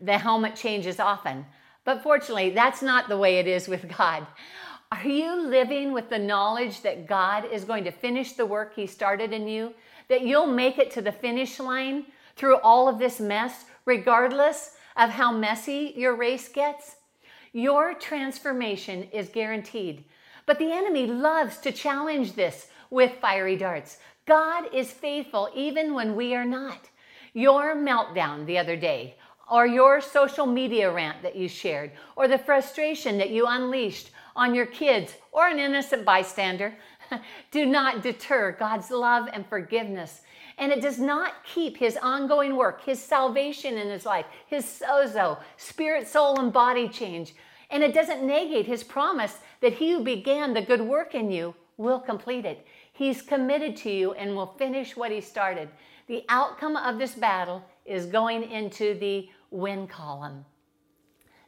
the 0.00 0.18
helmet 0.18 0.56
changes 0.56 1.00
often. 1.00 1.46
But 1.84 2.02
fortunately, 2.02 2.50
that's 2.50 2.82
not 2.82 3.08
the 3.08 3.18
way 3.18 3.38
it 3.38 3.46
is 3.46 3.68
with 3.68 3.96
God. 3.96 4.26
Are 4.92 5.06
you 5.06 5.40
living 5.40 5.92
with 5.92 6.10
the 6.10 6.18
knowledge 6.18 6.82
that 6.82 7.06
God 7.06 7.44
is 7.50 7.64
going 7.64 7.84
to 7.84 7.90
finish 7.90 8.32
the 8.32 8.44
work 8.44 8.74
He 8.74 8.86
started 8.86 9.32
in 9.32 9.48
you? 9.48 9.72
That 10.08 10.22
you'll 10.22 10.46
make 10.46 10.78
it 10.78 10.90
to 10.92 11.02
the 11.02 11.12
finish 11.12 11.58
line 11.58 12.06
through 12.36 12.56
all 12.58 12.88
of 12.88 12.98
this 12.98 13.20
mess, 13.20 13.64
regardless 13.84 14.76
of 14.96 15.10
how 15.10 15.32
messy 15.32 15.94
your 15.96 16.16
race 16.16 16.48
gets? 16.48 16.96
Your 17.52 17.94
transformation 17.94 19.04
is 19.04 19.28
guaranteed. 19.28 20.04
But 20.44 20.58
the 20.58 20.72
enemy 20.72 21.06
loves 21.06 21.58
to 21.58 21.72
challenge 21.72 22.34
this 22.34 22.66
with 22.90 23.20
fiery 23.20 23.56
darts. 23.56 23.98
God 24.26 24.74
is 24.74 24.90
faithful 24.90 25.48
even 25.54 25.94
when 25.94 26.14
we 26.14 26.34
are 26.34 26.44
not 26.44 26.89
your 27.32 27.76
meltdown 27.76 28.46
the 28.46 28.58
other 28.58 28.76
day, 28.76 29.16
or 29.50 29.66
your 29.66 30.00
social 30.00 30.46
media 30.46 30.90
rant 30.90 31.22
that 31.22 31.36
you 31.36 31.48
shared, 31.48 31.90
or 32.16 32.28
the 32.28 32.38
frustration 32.38 33.18
that 33.18 33.30
you 33.30 33.46
unleashed 33.46 34.10
on 34.36 34.54
your 34.54 34.66
kids 34.66 35.14
or 35.32 35.48
an 35.48 35.58
innocent 35.58 36.04
bystander, 36.04 36.74
do 37.50 37.66
not 37.66 38.02
deter 38.02 38.52
God's 38.52 38.90
love 38.90 39.28
and 39.32 39.46
forgiveness. 39.46 40.22
And 40.58 40.70
it 40.70 40.82
does 40.82 40.98
not 40.98 41.44
keep 41.44 41.76
his 41.76 41.96
ongoing 41.96 42.54
work, 42.56 42.84
his 42.84 43.02
salvation 43.02 43.78
in 43.78 43.88
his 43.88 44.04
life, 44.04 44.26
his 44.46 44.64
sozo, 44.64 45.38
spirit, 45.56 46.06
soul, 46.06 46.38
and 46.38 46.52
body 46.52 46.88
change. 46.88 47.34
And 47.70 47.82
it 47.82 47.94
doesn't 47.94 48.26
negate 48.26 48.66
his 48.66 48.84
promise 48.84 49.38
that 49.60 49.74
he 49.74 49.92
who 49.92 50.04
began 50.04 50.52
the 50.52 50.62
good 50.62 50.80
work 50.80 51.14
in 51.14 51.30
you 51.30 51.54
will 51.76 52.00
complete 52.00 52.44
it. 52.44 52.66
He's 52.92 53.22
committed 53.22 53.76
to 53.78 53.90
you 53.90 54.12
and 54.12 54.36
will 54.36 54.54
finish 54.58 54.96
what 54.96 55.10
he 55.10 55.20
started. 55.20 55.68
The 56.10 56.24
outcome 56.28 56.76
of 56.76 56.98
this 56.98 57.14
battle 57.14 57.64
is 57.86 58.06
going 58.06 58.50
into 58.50 58.98
the 58.98 59.28
win 59.52 59.86
column. 59.86 60.44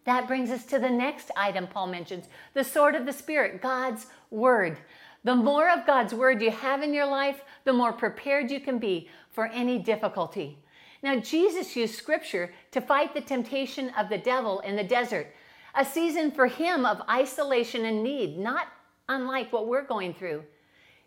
That 0.04 0.28
brings 0.28 0.50
us 0.50 0.64
to 0.66 0.78
the 0.78 0.88
next 0.88 1.32
item 1.36 1.66
Paul 1.66 1.88
mentions 1.88 2.28
the 2.54 2.62
sword 2.62 2.94
of 2.94 3.04
the 3.04 3.12
Spirit, 3.12 3.60
God's 3.60 4.06
Word. 4.30 4.78
The 5.24 5.34
more 5.34 5.68
of 5.68 5.84
God's 5.84 6.14
Word 6.14 6.40
you 6.40 6.52
have 6.52 6.80
in 6.80 6.94
your 6.94 7.06
life, 7.06 7.42
the 7.64 7.72
more 7.72 7.92
prepared 7.92 8.52
you 8.52 8.60
can 8.60 8.78
be 8.78 9.08
for 9.32 9.46
any 9.46 9.80
difficulty. 9.80 10.60
Now, 11.02 11.16
Jesus 11.16 11.74
used 11.74 11.96
Scripture 11.96 12.54
to 12.70 12.80
fight 12.80 13.14
the 13.14 13.20
temptation 13.20 13.90
of 13.98 14.08
the 14.08 14.18
devil 14.18 14.60
in 14.60 14.76
the 14.76 14.84
desert, 14.84 15.34
a 15.74 15.84
season 15.84 16.30
for 16.30 16.46
him 16.46 16.86
of 16.86 17.02
isolation 17.10 17.84
and 17.84 18.04
need, 18.04 18.38
not 18.38 18.68
unlike 19.08 19.52
what 19.52 19.66
we're 19.66 19.82
going 19.82 20.14
through. 20.14 20.44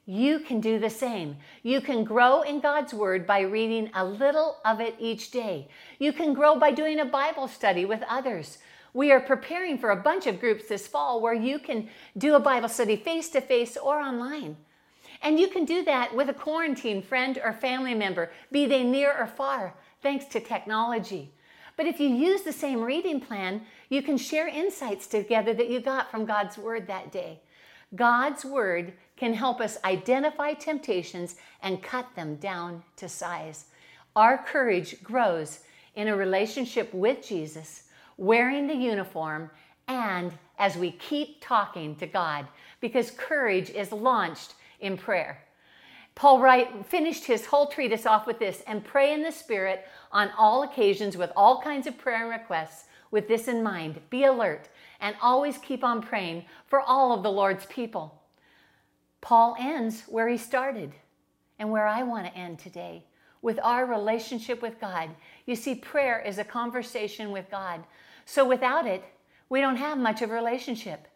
You 0.06 0.40
can 0.40 0.62
do 0.62 0.78
the 0.78 0.90
same. 0.90 1.38
You 1.64 1.82
can 1.82 2.04
grow 2.04 2.44
in 2.44 2.60
God's 2.60 2.94
Word 2.94 3.26
by 3.26 3.42
reading 3.42 3.90
a 3.94 4.06
little 4.06 4.58
of 4.64 4.80
it 4.80 4.96
each 5.00 5.32
day. 5.32 5.68
You 5.98 6.14
can 6.14 6.34
grow 6.34 6.60
by 6.60 6.72
doing 6.72 7.00
a 7.00 7.06
Bible 7.06 7.48
study 7.48 7.86
with 7.86 8.04
others. 8.08 8.60
We 8.94 9.12
are 9.12 9.20
preparing 9.20 9.78
for 9.80 9.90
a 9.90 9.96
bunch 9.96 10.28
of 10.28 10.40
groups 10.40 10.68
this 10.68 10.88
fall 10.88 11.22
where 11.22 11.34
you 11.34 11.58
can 11.58 11.90
do 12.18 12.36
a 12.36 12.40
Bible 12.40 12.70
study 12.70 12.96
face 12.96 13.30
to 13.30 13.42
face 13.42 13.78
or 13.78 14.00
online. 14.00 14.58
And 15.24 15.40
you 15.40 15.48
can 15.48 15.66
do 15.66 15.84
that 15.86 16.16
with 16.16 16.30
a 16.30 16.34
quarantine 16.34 17.02
friend 17.02 17.40
or 17.44 17.52
family 17.52 17.96
member, 17.96 18.32
be 18.52 18.68
they 18.68 18.84
near 18.84 19.12
or 19.12 19.26
far, 19.26 19.74
thanks 20.04 20.26
to 20.26 20.40
technology. 20.40 21.32
But 21.78 21.88
if 21.88 22.00
you 22.00 22.08
use 22.08 22.44
the 22.44 22.54
same 22.54 22.82
reading 22.82 23.20
plan, 23.20 23.62
you 23.90 24.02
can 24.02 24.18
share 24.18 24.48
insights 24.48 25.08
together 25.08 25.54
that 25.56 25.70
you 25.70 25.80
got 25.80 26.12
from 26.12 26.26
God's 26.26 26.58
Word 26.58 26.88
that 26.88 27.12
day. 27.12 27.42
God's 27.96 28.46
Word 28.46 28.94
can 29.18 29.34
help 29.34 29.62
us 29.62 29.78
identify 29.86 30.54
temptations 30.54 31.36
and 31.62 31.82
cut 31.82 32.08
them 32.16 32.36
down 32.36 32.84
to 32.98 33.08
size. 33.08 33.66
Our 34.16 34.38
courage 34.38 35.02
grows 35.04 35.60
in 35.96 36.08
a 36.08 36.16
relationship 36.16 36.94
with 36.94 37.26
Jesus, 37.26 37.84
wearing 38.18 38.68
the 38.68 38.76
uniform, 38.76 39.50
and 39.88 40.32
as 40.58 40.78
we 40.78 40.92
keep 40.92 41.42
talking 41.42 41.96
to 41.98 42.08
God, 42.08 42.48
because 42.82 43.12
courage 43.12 43.70
is 43.70 43.92
launched 43.92 44.54
in 44.80 44.98
prayer. 44.98 45.42
Paul 46.16 46.40
Wright 46.40 46.86
finished 46.86 47.26
his 47.26 47.46
whole 47.46 47.68
treatise 47.68 48.06
off 48.06 48.26
with 48.26 48.40
this 48.40 48.64
and 48.68 48.86
pray 48.86 49.14
in 49.14 49.22
the 49.22 49.32
Spirit 49.32 49.86
on 50.14 50.32
all 50.38 50.64
occasions 50.64 51.18
with 51.18 51.32
all 51.36 51.62
kinds 51.62 51.88
of 51.88 51.98
prayer 51.98 52.22
and 52.22 52.30
requests. 52.30 52.86
With 53.12 53.28
this 53.28 53.48
in 53.48 53.62
mind, 53.62 54.00
be 54.10 54.24
alert 54.24 54.70
and 55.02 55.16
always 55.22 55.58
keep 55.58 55.84
on 55.84 56.02
praying 56.02 56.46
for 56.68 56.80
all 56.80 57.14
of 57.14 57.22
the 57.22 57.32
Lord's 57.32 57.66
people. 57.66 58.22
Paul 59.26 59.56
ends 59.58 60.04
where 60.08 60.28
he 60.28 60.38
started 60.38 60.94
and 61.58 61.72
where 61.72 61.88
I 61.88 62.04
want 62.04 62.28
to 62.28 62.38
end 62.38 62.60
today 62.60 63.04
with 63.42 63.60
our 63.64 63.88
relationship 63.88 64.62
with 64.62 64.80
God. 64.80 65.10
You 65.48 65.56
see, 65.56 65.74
prayer 65.74 66.22
is 66.22 66.38
a 66.38 66.44
conversation 66.44 67.32
with 67.32 67.50
God. 67.50 67.84
So 68.26 68.48
without 68.48 68.86
it, 68.86 69.04
we 69.50 69.62
don't 69.62 69.78
have 69.78 69.98
much 69.98 70.22
of 70.22 70.30
a 70.30 70.34
relationship. 70.36 71.08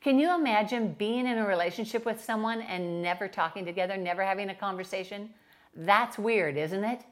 Can 0.00 0.18
you 0.18 0.34
imagine 0.34 0.94
being 0.94 1.24
in 1.24 1.38
a 1.38 1.46
relationship 1.46 2.04
with 2.04 2.24
someone 2.24 2.62
and 2.62 3.00
never 3.00 3.28
talking 3.28 3.64
together, 3.64 3.96
never 3.96 4.24
having 4.24 4.50
a 4.50 4.56
conversation? 4.56 5.30
That's 5.76 6.18
weird, 6.18 6.56
isn't 6.56 6.82
it? 6.82 7.02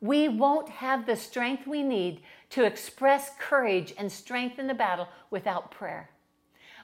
We 0.00 0.28
won't 0.28 0.68
have 0.68 1.06
the 1.06 1.14
strength 1.14 1.68
we 1.68 1.84
need 1.84 2.22
to 2.50 2.64
express 2.64 3.30
courage 3.38 3.94
and 3.96 4.10
strength 4.10 4.58
in 4.58 4.66
the 4.66 4.74
battle 4.74 5.06
without 5.30 5.70
prayer. 5.70 6.10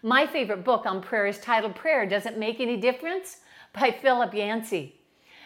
My 0.05 0.27
favorite 0.27 0.65
book 0.65 0.85
on 0.85 1.01
prayer 1.01 1.27
is 1.27 1.39
titled 1.39 1.77
Prayer 1.77 2.07
Does 2.07 2.27
It 2.27 2.37
Make 2.37 2.59
Any 2.59 2.77
Difference? 2.77 3.37
by 3.73 3.93
Philip 3.93 4.35
Yancey. 4.35 4.97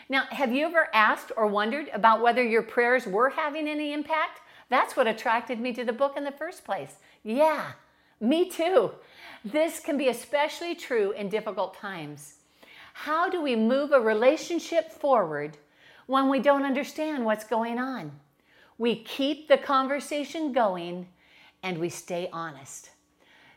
Now, 0.09 0.25
have 0.31 0.51
you 0.51 0.65
ever 0.65 0.89
asked 0.95 1.31
or 1.37 1.47
wondered 1.47 1.91
about 1.93 2.23
whether 2.23 2.43
your 2.43 2.63
prayers 2.63 3.07
were 3.07 3.29
having 3.29 3.69
any 3.69 3.93
impact? 3.93 4.41
That's 4.71 4.97
what 4.97 5.07
attracted 5.07 5.61
me 5.61 5.75
to 5.75 5.85
the 5.85 5.93
book 5.93 6.17
in 6.17 6.25
the 6.25 6.33
first 6.33 6.65
place. 6.65 6.95
Yeah, 7.23 7.73
me 8.19 8.49
too. 8.49 8.93
This 9.45 9.79
can 9.79 9.99
be 9.99 10.09
especially 10.09 10.75
true 10.75 11.13
in 11.13 11.29
difficult 11.29 11.75
times. 11.75 12.37
How 12.95 13.29
do 13.29 13.43
we 13.43 13.57
move 13.57 13.93
a 13.93 14.01
relationship 14.01 14.91
forward 14.91 15.59
when 16.07 16.31
we 16.31 16.41
don't 16.41 16.65
understand 16.65 17.27
what's 17.27 17.45
going 17.45 17.79
on? 17.79 18.11
We 18.79 19.03
keep 19.05 19.49
the 19.49 19.59
conversation 19.59 20.55
going 20.55 21.09
and 21.63 21.77
we 21.77 21.91
stay 21.91 22.31
honest. 22.33 22.91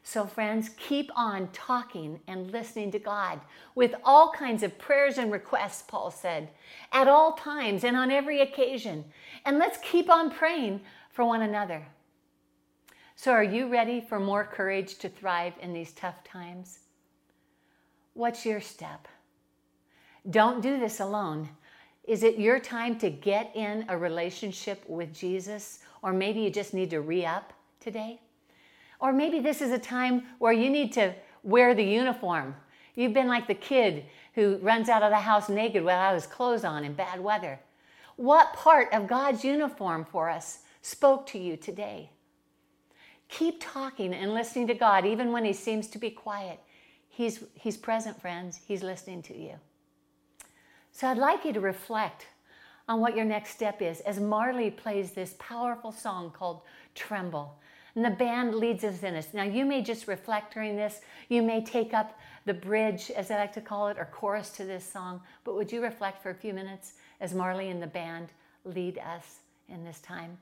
So, 0.10 0.26
friends, 0.26 0.72
keep 0.76 1.12
on 1.16 1.50
talking 1.54 2.20
and 2.26 2.50
listening 2.50 2.90
to 2.94 2.98
God 2.98 3.40
with 3.76 3.94
all 4.04 4.32
kinds 4.32 4.64
of 4.64 4.80
prayers 4.80 5.20
and 5.20 5.32
requests, 5.32 5.84
Paul 5.84 6.10
said, 6.10 6.50
at 6.92 7.08
all 7.08 7.34
times 7.34 7.84
and 7.84 7.96
on 7.96 8.10
every 8.10 8.42
occasion. 8.42 9.06
And 9.46 9.60
let's 9.60 9.78
keep 9.84 10.10
on 10.10 10.32
praying 10.32 10.82
for 11.12 11.26
one 11.26 11.44
another. 11.44 11.86
So, 13.16 13.32
are 13.32 13.44
you 13.44 13.68
ready 13.68 14.02
for 14.02 14.20
more 14.20 14.44
courage 14.44 14.98
to 14.98 15.10
thrive 15.10 15.54
in 15.62 15.74
these 15.74 15.92
tough 15.92 16.24
times? 16.24 16.80
What's 18.16 18.48
your 18.48 18.62
step? 18.62 19.08
Don't 20.32 20.60
do 20.60 20.80
this 20.80 21.02
alone. 21.02 21.50
Is 22.06 22.24
it 22.24 22.40
your 22.40 22.60
time 22.60 22.98
to 22.98 23.12
get 23.12 23.56
in 23.56 23.86
a 23.90 23.96
relationship 23.96 24.84
with 24.88 25.14
Jesus? 25.14 25.82
Or 26.02 26.14
maybe 26.14 26.40
you 26.40 26.50
just 26.50 26.74
need 26.74 26.90
to 26.90 27.02
re 27.02 27.28
up 27.28 27.54
today? 27.80 28.22
Or 29.00 29.14
maybe 29.14 29.40
this 29.40 29.62
is 29.62 29.72
a 29.72 29.80
time 29.80 30.24
where 30.40 30.54
you 30.54 30.70
need 30.70 30.94
to 30.94 31.14
wear 31.44 31.74
the 31.74 31.84
uniform. 31.84 32.56
You've 32.96 33.14
been 33.14 33.28
like 33.28 33.48
the 33.48 33.54
kid 33.54 34.06
who 34.36 34.58
runs 34.58 34.90
out 34.90 35.04
of 35.04 35.12
the 35.12 35.18
house 35.18 35.50
naked 35.50 35.84
without 35.84 36.16
his 36.16 36.28
clothes 36.28 36.64
on 36.64 36.84
in 36.84 36.94
bad 36.94 37.22
weather. 37.22 37.60
What 38.18 38.54
part 38.54 38.92
of 38.92 39.08
God's 39.08 39.46
uniform 39.46 40.06
for 40.06 40.30
us 40.30 40.60
spoke 40.82 41.26
to 41.28 41.40
you 41.40 41.56
today? 41.56 42.10
Keep 43.30 43.62
talking 43.62 44.14
and 44.14 44.34
listening 44.34 44.68
to 44.68 44.74
God 44.74 45.06
even 45.06 45.32
when 45.32 45.46
He 45.46 45.54
seems 45.54 45.88
to 45.88 45.98
be 45.98 46.10
quiet. 46.10 46.60
He's, 47.08 47.44
he's 47.54 47.78
present, 47.78 48.20
friends. 48.20 48.60
He's 48.68 48.84
listening 48.84 49.22
to 49.24 49.38
you. 49.38 49.54
So 50.92 51.08
I'd 51.08 51.18
like 51.18 51.46
you 51.46 51.54
to 51.54 51.62
reflect 51.62 52.28
on 52.90 53.00
what 53.00 53.16
your 53.16 53.26
next 53.26 53.52
step 53.52 53.82
is 53.82 54.02
as 54.02 54.20
Marley 54.20 54.72
plays 54.72 55.12
this 55.12 55.36
powerful 55.38 55.92
song 55.92 56.32
called 56.32 56.62
Tremble. 56.96 57.58
And 57.96 58.06
the 58.06 58.10
band 58.12 58.56
leads 58.56 58.84
us 58.84 59.04
in 59.04 59.16
us. 59.16 59.34
Now, 59.34 59.44
you 59.44 59.66
may 59.66 59.82
just 59.82 60.08
reflect 60.08 60.54
during 60.54 60.76
this. 60.76 61.02
You 61.28 61.42
may 61.42 61.64
take 61.64 61.94
up 61.94 62.18
the 62.46 62.54
bridge, 62.54 63.12
as 63.12 63.32
I 63.32 63.38
like 63.38 63.54
to 63.54 63.62
call 63.62 63.88
it, 63.90 63.98
or 63.98 64.06
chorus 64.06 64.50
to 64.52 64.66
this 64.66 64.84
song. 64.84 65.22
But 65.44 65.56
would 65.56 65.72
you 65.72 65.82
reflect 65.82 66.22
for 66.22 66.30
a 66.30 66.36
few 66.36 66.54
minutes 66.54 66.94
as 67.20 67.34
Marley 67.34 67.70
and 67.70 67.82
the 67.82 67.88
band 67.88 68.30
lead 68.64 69.00
us 69.00 69.40
in 69.68 69.84
this 69.84 70.00
time? 70.00 70.38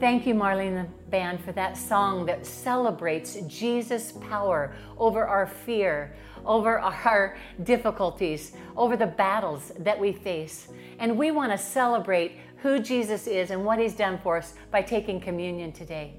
Thank 0.00 0.26
you, 0.26 0.34
Marley 0.34 0.66
and 0.66 0.76
the 0.76 0.90
band, 1.10 1.40
for 1.44 1.52
that 1.52 1.76
song 1.76 2.26
that 2.26 2.44
celebrates 2.44 3.36
Jesus' 3.46 4.12
power 4.12 4.74
over 4.98 5.24
our 5.24 5.46
fear, 5.46 6.16
over 6.44 6.80
our 6.80 7.36
difficulties, 7.62 8.52
over 8.76 8.96
the 8.96 9.06
battles 9.06 9.72
that 9.78 9.98
we 9.98 10.12
face. 10.12 10.68
And 10.98 11.16
we 11.16 11.30
want 11.30 11.52
to 11.52 11.58
celebrate 11.58 12.32
who 12.64 12.78
Jesus 12.78 13.26
is 13.26 13.50
and 13.50 13.62
what 13.62 13.78
he's 13.78 13.92
done 13.92 14.18
for 14.22 14.38
us 14.38 14.54
by 14.70 14.80
taking 14.80 15.20
communion 15.20 15.70
today. 15.70 16.14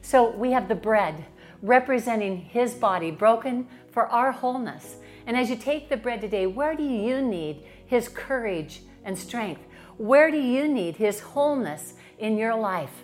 So 0.00 0.30
we 0.30 0.50
have 0.52 0.66
the 0.66 0.74
bread 0.74 1.26
representing 1.60 2.38
his 2.38 2.72
body 2.72 3.10
broken 3.10 3.68
for 3.90 4.06
our 4.06 4.32
wholeness. 4.32 4.96
And 5.26 5.36
as 5.36 5.50
you 5.50 5.56
take 5.56 5.90
the 5.90 5.98
bread 5.98 6.22
today, 6.22 6.46
where 6.46 6.74
do 6.74 6.82
you 6.82 7.20
need 7.20 7.64
his 7.84 8.08
courage 8.08 8.80
and 9.04 9.18
strength? 9.18 9.60
Where 9.98 10.30
do 10.30 10.38
you 10.38 10.66
need 10.66 10.96
his 10.96 11.20
wholeness 11.20 11.92
in 12.18 12.38
your 12.38 12.54
life? 12.54 13.02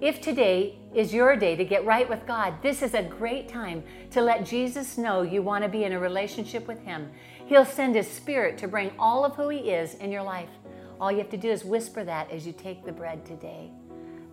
If 0.00 0.20
today 0.20 0.78
is 0.94 1.12
your 1.12 1.34
day 1.34 1.56
to 1.56 1.64
get 1.64 1.84
right 1.84 2.08
with 2.08 2.24
God, 2.24 2.54
this 2.62 2.82
is 2.82 2.94
a 2.94 3.02
great 3.02 3.48
time 3.48 3.82
to 4.12 4.20
let 4.20 4.46
Jesus 4.46 4.96
know 4.96 5.22
you 5.22 5.42
want 5.42 5.64
to 5.64 5.68
be 5.68 5.82
in 5.82 5.92
a 5.92 5.98
relationship 5.98 6.68
with 6.68 6.78
him. 6.84 7.10
He'll 7.46 7.64
send 7.64 7.96
his 7.96 8.06
spirit 8.06 8.58
to 8.58 8.68
bring 8.68 8.92
all 8.96 9.24
of 9.24 9.34
who 9.34 9.48
he 9.48 9.70
is 9.70 9.94
in 9.94 10.12
your 10.12 10.22
life. 10.22 10.48
All 11.02 11.10
you 11.10 11.18
have 11.18 11.30
to 11.30 11.36
do 11.36 11.50
is 11.50 11.64
whisper 11.64 12.04
that 12.04 12.30
as 12.30 12.46
you 12.46 12.52
take 12.52 12.84
the 12.84 12.92
bread 12.92 13.26
today. 13.26 13.72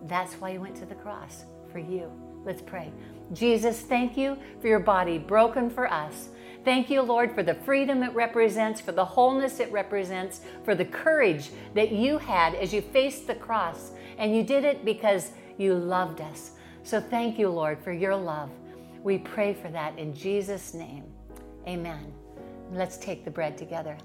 That's 0.06 0.34
why 0.34 0.52
he 0.52 0.58
went 0.58 0.76
to 0.76 0.86
the 0.86 0.94
cross 0.94 1.42
for 1.72 1.80
you. 1.80 2.12
Let's 2.44 2.62
pray. 2.62 2.92
Jesus, 3.32 3.80
thank 3.80 4.16
you 4.16 4.38
for 4.60 4.68
your 4.68 4.78
body 4.78 5.18
broken 5.18 5.68
for 5.68 5.92
us. 5.92 6.28
Thank 6.64 6.88
you, 6.88 7.02
Lord, 7.02 7.34
for 7.34 7.42
the 7.42 7.56
freedom 7.56 8.04
it 8.04 8.14
represents, 8.14 8.80
for 8.80 8.92
the 8.92 9.04
wholeness 9.04 9.58
it 9.58 9.72
represents, 9.72 10.42
for 10.64 10.76
the 10.76 10.84
courage 10.84 11.50
that 11.74 11.90
you 11.90 12.18
had 12.18 12.54
as 12.54 12.72
you 12.72 12.82
faced 12.82 13.26
the 13.26 13.34
cross. 13.34 13.90
And 14.16 14.36
you 14.36 14.44
did 14.44 14.62
it 14.62 14.84
because 14.84 15.32
you 15.58 15.74
loved 15.74 16.20
us. 16.20 16.52
So 16.84 17.00
thank 17.00 17.36
you, 17.36 17.48
Lord, 17.48 17.82
for 17.82 17.92
your 17.92 18.14
love. 18.14 18.48
We 19.02 19.18
pray 19.18 19.54
for 19.54 19.70
that 19.70 19.98
in 19.98 20.14
Jesus' 20.14 20.72
name. 20.72 21.02
Amen. 21.66 22.12
Let's 22.70 22.96
take 22.96 23.24
the 23.24 23.30
bread 23.32 23.58
together. 23.58 23.98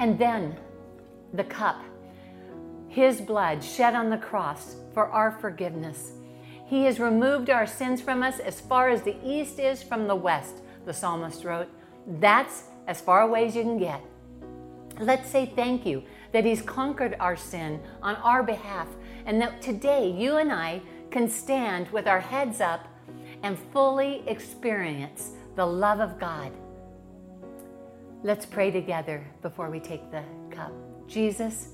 And 0.00 0.18
then 0.18 0.56
the 1.34 1.44
cup, 1.44 1.84
His 2.88 3.20
blood 3.20 3.62
shed 3.62 3.94
on 3.94 4.08
the 4.08 4.16
cross 4.16 4.76
for 4.94 5.08
our 5.08 5.30
forgiveness. 5.30 6.12
He 6.64 6.84
has 6.84 6.98
removed 6.98 7.50
our 7.50 7.66
sins 7.66 8.00
from 8.00 8.22
us 8.22 8.38
as 8.38 8.62
far 8.62 8.88
as 8.88 9.02
the 9.02 9.16
east 9.22 9.58
is 9.58 9.82
from 9.82 10.08
the 10.08 10.16
west, 10.16 10.62
the 10.86 10.94
psalmist 10.94 11.44
wrote. 11.44 11.68
That's 12.18 12.64
as 12.86 13.02
far 13.02 13.20
away 13.20 13.46
as 13.46 13.54
you 13.54 13.62
can 13.62 13.76
get. 13.76 14.00
Let's 14.98 15.28
say 15.28 15.52
thank 15.54 15.84
you 15.84 16.02
that 16.32 16.46
He's 16.46 16.62
conquered 16.62 17.14
our 17.20 17.36
sin 17.36 17.78
on 18.02 18.16
our 18.16 18.42
behalf, 18.42 18.88
and 19.26 19.38
that 19.42 19.60
today 19.60 20.10
you 20.10 20.38
and 20.38 20.50
I 20.50 20.80
can 21.10 21.28
stand 21.28 21.90
with 21.90 22.06
our 22.06 22.20
heads 22.20 22.62
up 22.62 22.88
and 23.42 23.58
fully 23.70 24.22
experience 24.26 25.32
the 25.56 25.66
love 25.66 26.00
of 26.00 26.18
God 26.18 26.52
Let's 28.22 28.44
pray 28.44 28.70
together 28.70 29.26
before 29.40 29.70
we 29.70 29.80
take 29.80 30.10
the 30.10 30.22
cup. 30.50 30.72
Jesus, 31.08 31.68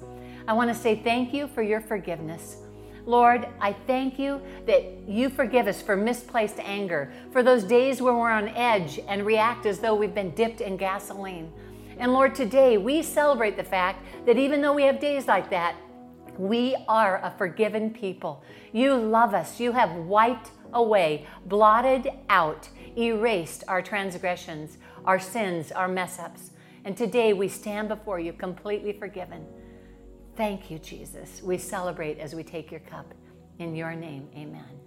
I 0.46 0.52
want 0.52 0.72
to 0.72 0.80
say 0.80 0.94
thank 0.94 1.35
you 1.35 1.48
for 1.48 1.61
your 1.61 1.80
forgiveness. 1.80 2.59
Lord, 3.04 3.48
I 3.61 3.72
thank 3.72 4.16
you 4.16 4.40
that 4.64 5.09
you 5.09 5.28
forgive 5.28 5.66
us 5.66 5.82
for 5.82 5.96
misplaced 5.96 6.61
anger, 6.61 7.12
for 7.32 7.42
those 7.42 7.64
days 7.64 8.00
when 8.00 8.16
we're 8.16 8.30
on 8.30 8.48
edge 8.50 9.00
and 9.09 9.26
react 9.26 9.66
as 9.66 9.80
though 9.80 9.96
we've 9.96 10.14
been 10.14 10.30
dipped 10.37 10.61
in 10.61 10.76
gasoline. 10.76 11.52
And 11.98 12.12
Lord, 12.12 12.32
today 12.37 12.78
we 12.78 13.02
celebrate 13.02 13.56
the 13.56 13.64
fact 13.64 14.04
that 14.24 14.38
even 14.38 14.62
though 14.62 14.74
we 14.74 14.85
have 14.85 15.00
days 15.00 15.26
like 15.26 15.50
that, 15.50 15.74
we 16.38 16.76
are 16.87 17.18
a 17.24 17.35
forgiven 17.37 17.90
people. 17.90 18.44
You 18.72 18.94
love 18.94 19.35
us. 19.35 19.59
You 19.59 19.72
have 19.72 19.90
wiped 19.96 20.52
away, 20.72 21.26
blotted 21.46 22.09
out, 22.28 22.68
erased 22.96 23.64
our 23.66 23.82
transgressions, 23.82 24.78
our 25.07 25.19
sins, 25.19 25.73
our 25.73 25.88
mess 25.88 26.19
ups. 26.19 26.51
And 26.85 26.97
today 26.97 27.33
we 27.33 27.49
stand 27.49 27.88
before 27.88 28.21
you 28.21 28.33
completely 28.33 28.92
forgiven. 28.92 29.47
Thank 30.37 30.71
you, 30.71 30.79
Jesus. 30.79 31.42
We 31.42 31.59
celebrate 31.59 32.19
as 32.19 32.35
we 32.35 32.42
take 32.42 32.71
your 32.71 32.81
cup. 32.81 33.12
In 33.59 33.75
your 33.75 33.95
name, 33.95 34.29
amen. 34.37 34.86